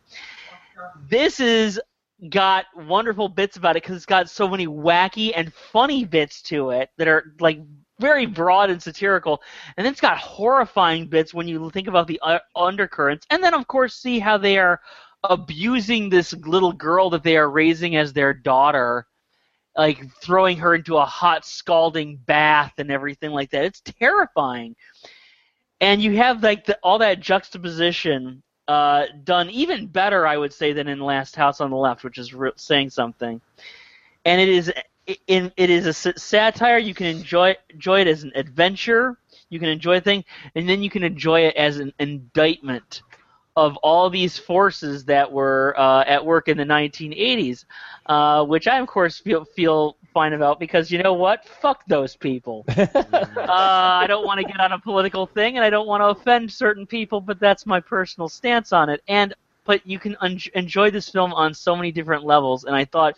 [1.09, 1.81] This is
[2.29, 6.71] got wonderful bits about it because it's got so many wacky and funny bits to
[6.71, 7.61] it that are like
[7.99, 9.43] very broad and satirical,
[9.77, 13.55] and then it's got horrifying bits when you think about the uh, undercurrents, and then
[13.55, 14.81] of course see how they are
[15.25, 19.07] abusing this little girl that they are raising as their daughter,
[19.77, 23.65] like throwing her into a hot scalding bath and everything like that.
[23.65, 24.77] It's terrifying,
[25.81, 30.73] and you have like the, all that juxtaposition uh, done even better, I would say,
[30.73, 33.41] than in Last House on the Left, which is re- saying something.
[34.25, 34.73] And it is
[35.27, 36.79] in it is a satire.
[36.79, 39.19] You can enjoy enjoy it as an adventure.
[39.49, 43.03] You can enjoy a thing, and then you can enjoy it as an indictment
[43.61, 47.67] of all these forces that were uh, at work in the 1980s,
[48.07, 51.47] uh, which I of course feel feel fine about because you know what?
[51.47, 52.65] Fuck those people.
[52.77, 52.85] uh,
[53.49, 56.51] I don't want to get on a political thing, and I don't want to offend
[56.51, 59.03] certain people, but that's my personal stance on it.
[59.09, 59.35] And
[59.67, 63.15] but you can un- enjoy this film on so many different levels, and I thought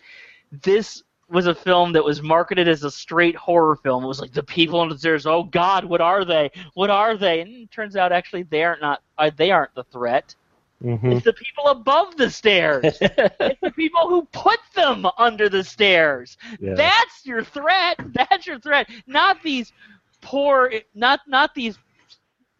[0.62, 1.02] this
[1.32, 4.04] was a film that was marketed as a straight horror film.
[4.04, 5.26] It was like the people on the stairs.
[5.26, 6.50] Oh God, what are they?
[6.74, 7.40] What are they?
[7.40, 9.02] And it turns out actually they aren't not.
[9.18, 10.34] Uh, they aren't the threat.
[10.82, 11.12] Mm-hmm.
[11.12, 12.84] It's the people above the stairs.
[13.00, 16.36] it's the people who put them under the stairs.
[16.60, 16.74] Yeah.
[16.74, 17.96] That's your threat.
[18.14, 18.88] That's your threat.
[19.06, 19.72] Not these
[20.20, 21.78] poor, not not these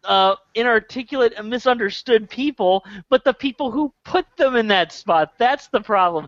[0.03, 5.33] uh, inarticulate and misunderstood people, but the people who put them in that spot.
[5.37, 6.27] That's the problem.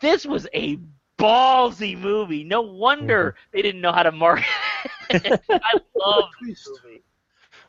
[0.00, 0.78] This was a
[1.20, 2.44] ballsy movie.
[2.44, 4.46] No wonder they didn't know how to market
[5.10, 5.40] it.
[5.50, 7.02] I love this movie.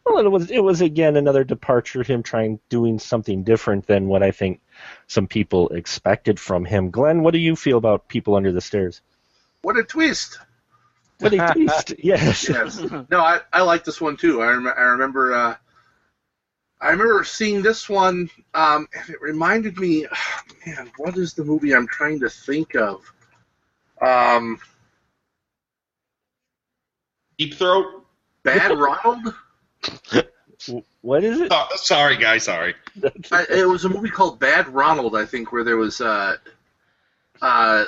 [0.05, 2.01] Well, it was it was again another departure.
[2.01, 4.61] Him trying doing something different than what I think
[5.07, 6.89] some people expected from him.
[6.89, 9.01] Glenn, what do you feel about People Under the Stairs?
[9.61, 10.39] What a twist!
[11.19, 11.93] What a twist!
[12.03, 12.49] Yes.
[12.49, 12.81] yes.
[13.11, 14.41] No, I, I like this one too.
[14.41, 15.55] I, rem- I remember uh,
[16.81, 20.07] I remember seeing this one, um, and it reminded me,
[20.65, 23.13] man, what is the movie I'm trying to think of?
[24.01, 24.59] Um,
[27.37, 28.05] Deep Throat.
[28.43, 29.33] Bad Ronald.
[31.01, 31.47] What is it?
[31.51, 32.43] Oh, sorry, guys.
[32.43, 32.75] Sorry.
[33.31, 36.37] I, it was a movie called Bad Ronald, I think, where there was uh,
[37.41, 37.85] uh,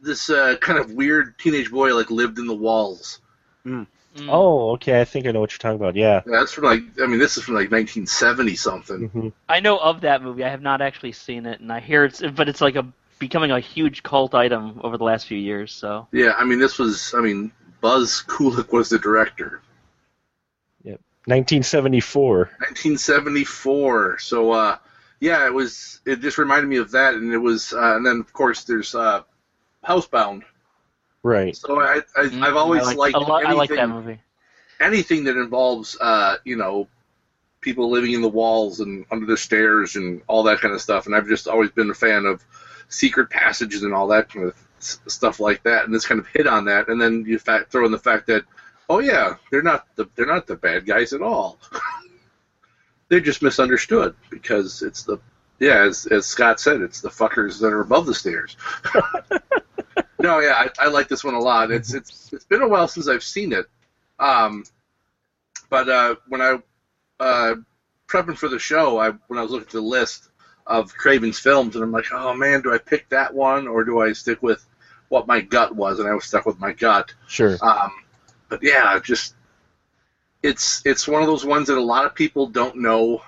[0.00, 3.20] this uh, kind of weird teenage boy like lived in the walls.
[3.66, 3.86] Mm.
[4.28, 5.00] Oh, okay.
[5.00, 5.94] I think I know what you're talking about.
[5.94, 6.22] Yeah.
[6.26, 9.10] Yeah, that's from like I mean this is from like 1970 something.
[9.10, 9.32] Mhm.
[9.48, 10.44] I know of that movie.
[10.44, 12.86] I have not actually seen it, and I hear it's, but it's like a
[13.18, 15.72] becoming a huge cult item over the last few years.
[15.72, 19.60] So Yeah, I mean this was I mean Buzz Kulik was the director.
[20.84, 22.36] Yep, 1974.
[23.18, 24.18] 1974.
[24.18, 24.76] So uh,
[25.20, 26.00] yeah, it was.
[26.06, 27.72] It just reminded me of that, and it was.
[27.72, 29.22] Uh, and then of course there's uh,
[29.84, 30.42] Housebound.
[31.22, 31.56] Right.
[31.56, 33.96] So I, I Mm, I've always I like, liked I, lo- I like that anything-
[33.96, 34.20] movie.
[34.80, 36.88] anything that involves uh, you know
[37.60, 41.06] people living in the walls and under the stairs and all that kind of stuff.
[41.06, 42.44] And I've just always been a fan of
[42.88, 45.84] secret passages and all that kind of stuff like that.
[45.84, 46.88] And this kind of hit on that.
[46.88, 48.44] And then you throw in the fact that
[48.88, 51.58] oh yeah, they're not the they're not the bad guys at all.
[53.08, 55.18] they're just misunderstood because it's the
[55.58, 58.56] yeah as as Scott said it's the fuckers that are above the stairs.
[60.18, 61.70] no, yeah, I, I like this one a lot.
[61.70, 63.66] It's it's it's been a while since I've seen it.
[64.18, 64.64] Um,
[65.70, 66.58] but uh, when I
[67.20, 67.54] uh,
[68.06, 70.27] prepping for the show, I when I was looking at the list
[70.68, 74.00] of Craven's films, and I'm like, oh man, do I pick that one or do
[74.00, 74.64] I stick with
[75.08, 75.98] what my gut was?
[75.98, 77.14] And I was stuck with my gut.
[77.26, 77.56] Sure.
[77.62, 77.90] Um,
[78.48, 79.34] but yeah, just
[80.42, 83.22] it's it's one of those ones that a lot of people don't know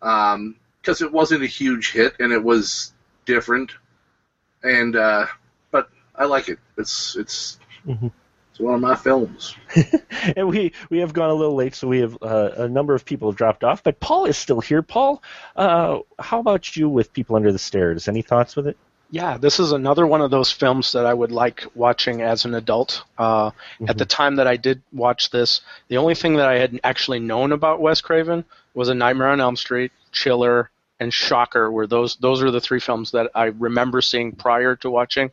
[0.00, 2.92] because it wasn't a huge hit and it was
[3.24, 3.72] different.
[4.62, 5.26] And uh,
[5.70, 6.58] but I like it.
[6.76, 8.12] It's it's Mhm.
[8.60, 9.56] It's one of my films.
[10.36, 13.04] and we we have gone a little late, so we have uh, a number of
[13.04, 14.82] people have dropped off, but Paul is still here.
[14.82, 15.22] Paul,
[15.56, 18.08] uh, how about you with People Under the Stairs?
[18.08, 18.76] Any thoughts with it?
[19.12, 22.54] Yeah, this is another one of those films that I would like watching as an
[22.54, 23.02] adult.
[23.18, 23.50] Uh,
[23.88, 27.18] At the time that I did watch this, the only thing that I had actually
[27.18, 31.72] known about Wes Craven was A Nightmare on Elm Street, Chiller, and Shocker.
[31.72, 35.32] Were those those are the three films that I remember seeing prior to watching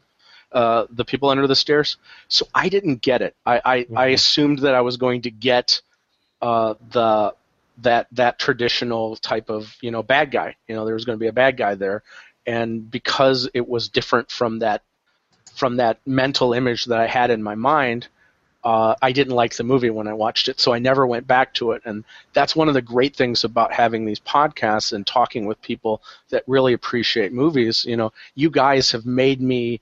[0.52, 1.98] uh, The People Under the Stairs.
[2.28, 3.36] So I didn't get it.
[3.46, 5.82] I I, I assumed that I was going to get
[6.42, 7.34] uh, the
[7.80, 10.56] that that traditional type of you know bad guy.
[10.68, 12.04] You know, there was going to be a bad guy there,
[12.46, 14.84] and because it was different from that
[15.56, 18.08] from that mental image that I had in my mind,
[18.64, 21.54] uh, I didn't like the movie when I watched it, so I never went back
[21.56, 21.82] to it.
[21.86, 26.02] And that's one of the great things about having these podcasts and talking with people
[26.30, 27.86] that really appreciate movies.
[27.86, 29.82] You know, you guys have made me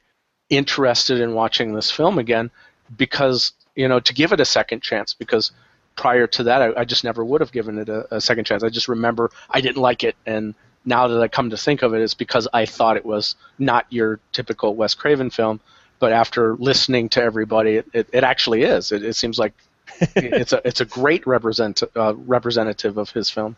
[0.50, 2.52] interested in watching this film again
[2.96, 5.52] because you know to give it a second chance because
[5.96, 8.64] prior to that I, I just never would have given it a, a second chance.
[8.64, 10.54] I just remember I didn't like it and
[10.86, 13.86] now that I come to think of it, it's because I thought it was not
[13.90, 15.60] your typical Wes Craven film.
[15.98, 18.92] But after listening to everybody, it, it, it actually is.
[18.92, 19.54] It, it seems like
[20.16, 23.56] it's a it's a great represent uh, representative of his film.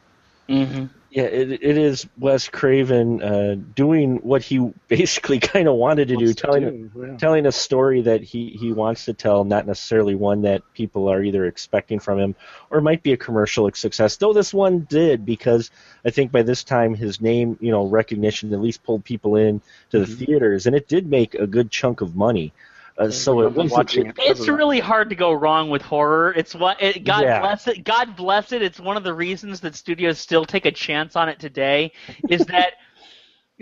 [0.48, 0.86] Mm-hmm.
[1.18, 6.16] Yeah, it, it is Wes Craven uh, doing what he basically kind of wanted to
[6.16, 7.18] do, to telling do, yeah.
[7.18, 11.24] telling a story that he, he wants to tell, not necessarily one that people are
[11.24, 12.36] either expecting from him
[12.70, 14.18] or might be a commercial success.
[14.18, 15.72] Though this one did, because
[16.06, 19.60] I think by this time his name, you know, recognition at least pulled people in
[19.90, 20.24] to the Mhm.
[20.24, 22.54] theaters, and it did make a good chunk of money.
[22.98, 24.16] Uh, so it was watching it.
[24.18, 26.34] It's really hard to go wrong with horror.
[26.36, 27.40] It's what it, God Yeah.
[27.42, 27.84] bless it.
[27.84, 28.62] God bless it.
[28.64, 31.92] It's one of the reasons that studios still take a chance on it today.
[32.28, 32.74] Is that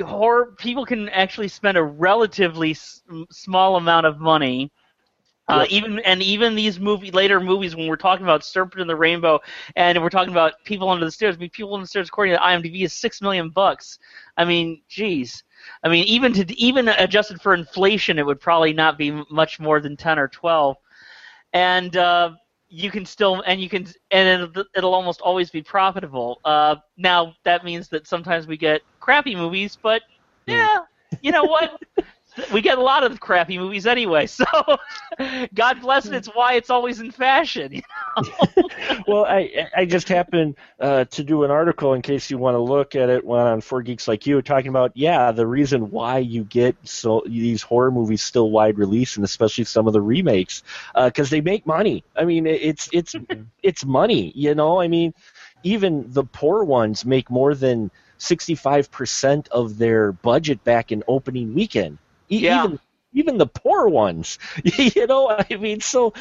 [0.04, 4.72] horror people can actually spend a relatively s- small amount of money.
[5.48, 8.96] Uh, even and even these movie later movies when we're talking about Serpent in the
[8.96, 9.40] Rainbow
[9.76, 11.36] and we're talking about People Under the Stairs.
[11.36, 14.00] I mean, People Under the Stairs according to IMDb is six million bucks.
[14.38, 15.44] I mean, geez.
[15.84, 19.80] I mean, even to even adjusted for inflation, it would probably not be much more
[19.80, 20.78] than ten or twelve.
[21.54, 22.32] And uh,
[22.70, 26.42] you can still and you can and it'll, it'll almost always be profitable.
[26.44, 30.02] Uh, now that means that sometimes we get crappy movies, but
[30.48, 30.80] yeah,
[31.22, 31.80] you know what?
[32.54, 34.28] we get a lot of crappy movies anyway.
[34.36, 34.78] So
[35.54, 36.14] God bless it.
[36.14, 37.72] It's why it's always in fashion.
[37.72, 37.82] you
[39.08, 42.60] well, I I just happened uh, to do an article in case you want to
[42.60, 46.18] look at it one on Four Geeks Like You, talking about yeah the reason why
[46.20, 50.64] you get so these horror movies still wide release and especially some of the remakes
[50.96, 52.04] because they make money.
[52.16, 53.16] I mean it's it's
[53.64, 54.82] it's money, you know.
[54.82, 55.14] I mean
[55.64, 61.04] even the poor ones make more than sixty five percent of their budget back in
[61.08, 61.98] opening weekend.
[62.30, 62.64] E- Yeah.
[62.66, 62.80] Even
[63.14, 64.38] even the poor ones.
[64.64, 66.14] you know, I mean, so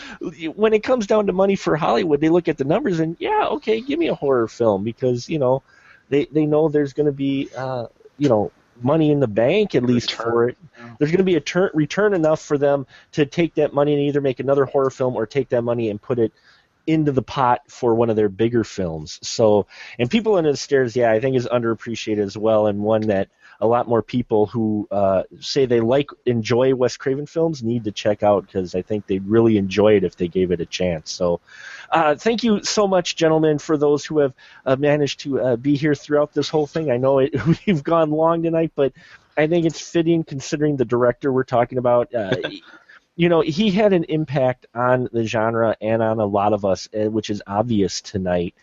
[0.54, 3.48] when it comes down to money for Hollywood, they look at the numbers and yeah,
[3.52, 5.62] okay, give me a horror film because you know
[6.08, 7.86] they they know there's going to be uh,
[8.16, 10.56] you know money in the bank at least for it.
[10.98, 14.02] There's going to be a turn, return enough for them to take that money and
[14.02, 16.32] either make another horror film or take that money and put it
[16.86, 19.18] into the pot for one of their bigger films.
[19.22, 19.66] So,
[19.98, 23.28] and People Under the Stairs, yeah, I think is underappreciated as well, and one that
[23.60, 27.92] a lot more people who uh, say they like enjoy Wes Craven films need to
[27.92, 31.12] check out because I think they'd really enjoy it if they gave it a chance.
[31.12, 31.40] So,
[31.90, 34.34] uh, thank you so much, gentlemen, for those who have
[34.66, 36.90] uh, managed to uh, be here throughout this whole thing.
[36.90, 37.34] I know it,
[37.66, 38.92] we've gone long tonight, but
[39.36, 42.14] I think it's fitting considering the director we're talking about.
[42.14, 42.36] Uh,
[43.16, 46.88] you know, he had an impact on the genre and on a lot of us,
[46.94, 48.54] uh, which is obvious tonight.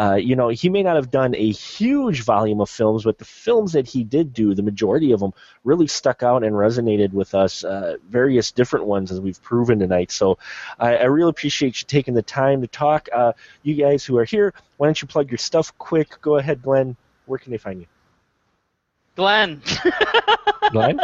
[0.00, 3.24] Uh, you know, he may not have done a huge volume of films, but the
[3.24, 7.34] films that he did do, the majority of them, really stuck out and resonated with
[7.34, 7.64] us.
[7.64, 10.10] Uh, various different ones, as we've proven tonight.
[10.10, 10.38] So,
[10.78, 13.10] I, I really appreciate you taking the time to talk.
[13.12, 16.18] Uh, you guys who are here, why don't you plug your stuff quick?
[16.22, 16.96] Go ahead, Glenn.
[17.26, 17.86] Where can they find you?
[19.16, 19.60] Glenn.
[20.72, 20.98] Glenn?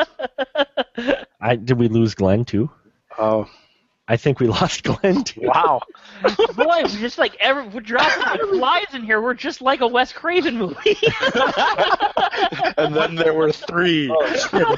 [1.38, 2.70] I, did we lose Glenn too?
[3.18, 3.46] Oh,
[4.08, 5.42] I think we lost Glenn too.
[5.42, 5.82] wow.
[6.54, 9.20] Boy, we're just like every, we're dropping like flies in here.
[9.20, 10.96] We're just like a Wes Craven movie.
[12.76, 14.08] and then there were three.
[14.10, 14.76] Oh.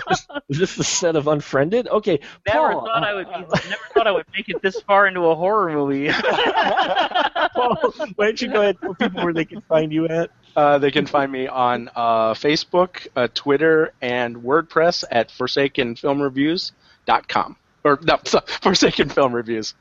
[0.48, 1.88] Is this the set of Unfriended?
[1.88, 3.26] Okay, never Paul, thought I would.
[3.26, 3.32] Be,
[3.68, 6.10] never thought I would make it this far into a horror movie.
[6.10, 7.76] Paul,
[8.16, 10.30] why don't you go ahead and tell people where they can find you at?
[10.56, 17.56] Uh, they can find me on uh, Facebook, uh, Twitter, and WordPress at ForsakenFilmReviews.com.
[17.84, 18.16] Or no,
[18.62, 19.74] Forsaken Film Reviews.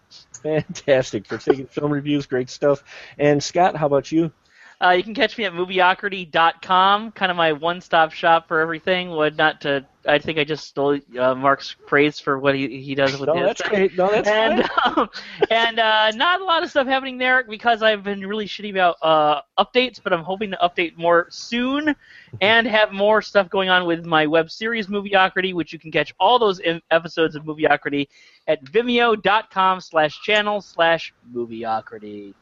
[0.44, 1.26] Fantastic.
[1.26, 2.84] Forsaken Film Reviews, great stuff.
[3.18, 4.32] And Scott, how about you?
[4.80, 9.10] Uh, you can catch me at movieocrity.com, kind of my one-stop shop for everything.
[9.10, 12.94] Would not to, I think I just stole uh, Mark's praise for what he, he
[12.94, 13.48] does with No, his.
[13.48, 13.98] that's great.
[13.98, 15.10] No, that's and um,
[15.50, 18.98] and uh, not a lot of stuff happening there because I've been really shitty about
[19.02, 21.96] uh, updates, but I'm hoping to update more soon
[22.42, 26.14] and have more stuff going on with my web series Movieocrity, which you can catch
[26.20, 28.08] all those em- episodes of Movieocrity
[28.48, 32.36] at vimeo.com slash channel slash Movieocrity.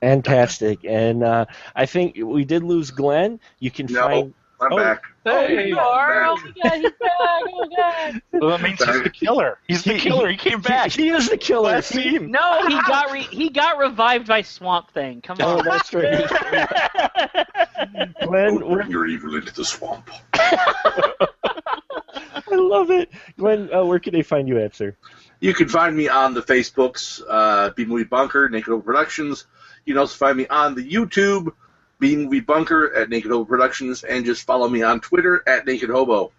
[0.00, 0.80] Fantastic.
[0.84, 1.44] And uh,
[1.76, 3.38] I think we did lose Glenn.
[3.58, 4.34] You can No, find.
[4.62, 4.76] I'm Oh.
[4.76, 5.02] back.
[5.24, 6.24] Oh, Hey, you are!
[6.26, 7.10] Oh my god, he's back!
[7.20, 8.22] Oh god!
[8.40, 9.58] Well, that means he's the killer.
[9.66, 10.28] He's the killer.
[10.30, 10.90] He came back.
[10.92, 11.72] He, he is the killer.
[11.72, 12.30] Last scene.
[12.30, 15.22] No, he got re- he got revived by Swamp Thing.
[15.22, 15.64] Come Oh, on.
[15.64, 16.26] that's right.
[18.22, 20.10] Glenn, Don't we're bring your evil into the swamp.
[20.34, 21.22] I
[22.50, 23.10] love it.
[23.38, 24.96] Glenn, uh, where can they find you at, sir?
[25.40, 29.46] You can find me on the Facebooks, uh, B Movie Bunker, Naked Hobo Productions.
[29.90, 31.52] You can also find me on the YouTube,
[31.98, 35.90] B Movie Bunker at Naked Hobo Productions, and just follow me on Twitter at Naked
[35.90, 36.30] Hobo.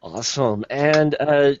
[0.00, 0.64] Awesome.
[0.70, 1.54] And uh,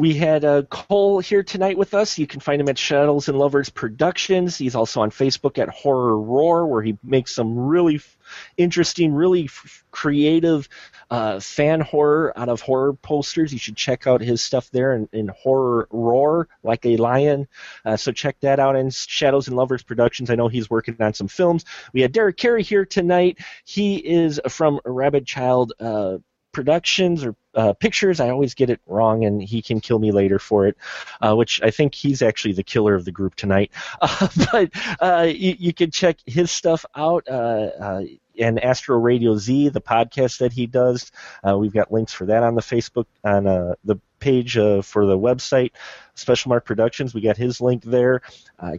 [0.00, 2.16] we had uh, Cole here tonight with us.
[2.16, 4.56] You can find him at Shadows and Lovers Productions.
[4.56, 8.16] He's also on Facebook at Horror Roar, where he makes some really f-
[8.56, 10.70] interesting, really f- creative
[11.10, 13.52] uh, fan horror out of horror posters.
[13.52, 17.46] You should check out his stuff there in, in Horror Roar, like a lion.
[17.84, 18.76] Uh, so check that out.
[18.76, 20.30] in Shadows and Lovers Productions.
[20.30, 21.66] I know he's working on some films.
[21.92, 23.36] We had Derek Carey here tonight.
[23.66, 25.74] He is from Rabbit Child.
[25.78, 26.18] Uh,
[26.52, 28.20] productions or uh, pictures.
[28.20, 30.76] I always get it wrong, and he can kill me later for it.
[31.20, 33.70] Uh, which I think he's actually the killer of the group tonight.
[34.02, 34.70] Uh, but
[35.00, 37.28] uh, you, you, can check his stuff out.
[37.28, 38.02] Uh, uh,
[38.38, 41.12] and Astro Radio Z, the podcast that he does,
[41.44, 45.72] we've got links for that on the Facebook on the page for the website.
[46.14, 48.22] Special Mark Productions, we got his link there.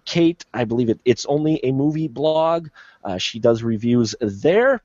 [0.05, 2.69] Kate, I believe it, it's only a movie blog.
[3.17, 4.81] she does reviews there.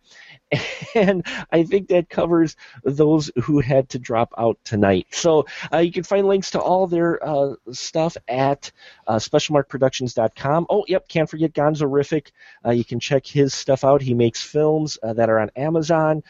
[0.95, 5.07] and I think that covers those who had to drop out tonight.
[5.11, 8.71] So uh, you can find links to all their uh, stuff at
[9.07, 10.67] uh, specialmarkproductions.com.
[10.71, 12.31] Oh, yep, can't forget Gonzorific.
[12.65, 14.03] Uh, you can check his stuff out.
[14.03, 16.23] He makes films uh, that are on Amazon.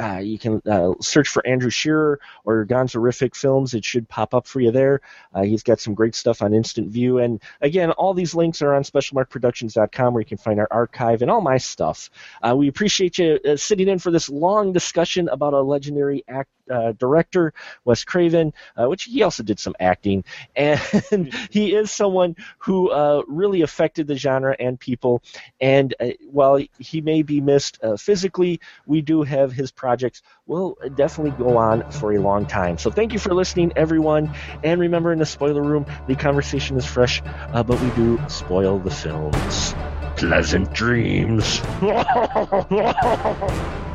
[0.00, 3.74] Uh, you can uh, search for Andrew Shearer or Gonzorific Films.
[3.74, 5.02] It should pop up for you there.
[5.34, 7.18] Uh, he's got some great stuff on Instant View.
[7.18, 11.30] And again, all these links are on specialmarkproductions.com where you can find our archive and
[11.30, 12.08] all my stuff.
[12.40, 16.50] Uh, we appreciate you uh, sitting in for this long discussion about a legendary act,
[16.70, 17.52] uh, director,
[17.84, 20.24] Wes Craven, uh, which he also did some acting.
[20.56, 21.46] And mm-hmm.
[21.50, 25.22] he is someone who uh, really affected the genre and people.
[25.60, 30.78] And uh, while he may be missed physically, we do have his project projects will
[30.94, 32.78] definitely go on for a long time.
[32.78, 34.32] So thank you for listening, everyone.
[34.64, 38.78] And remember, in the spoiler room, the conversation is fresh, uh, but we do spoil
[38.78, 39.74] the films.
[40.16, 41.60] Pleasant dreams.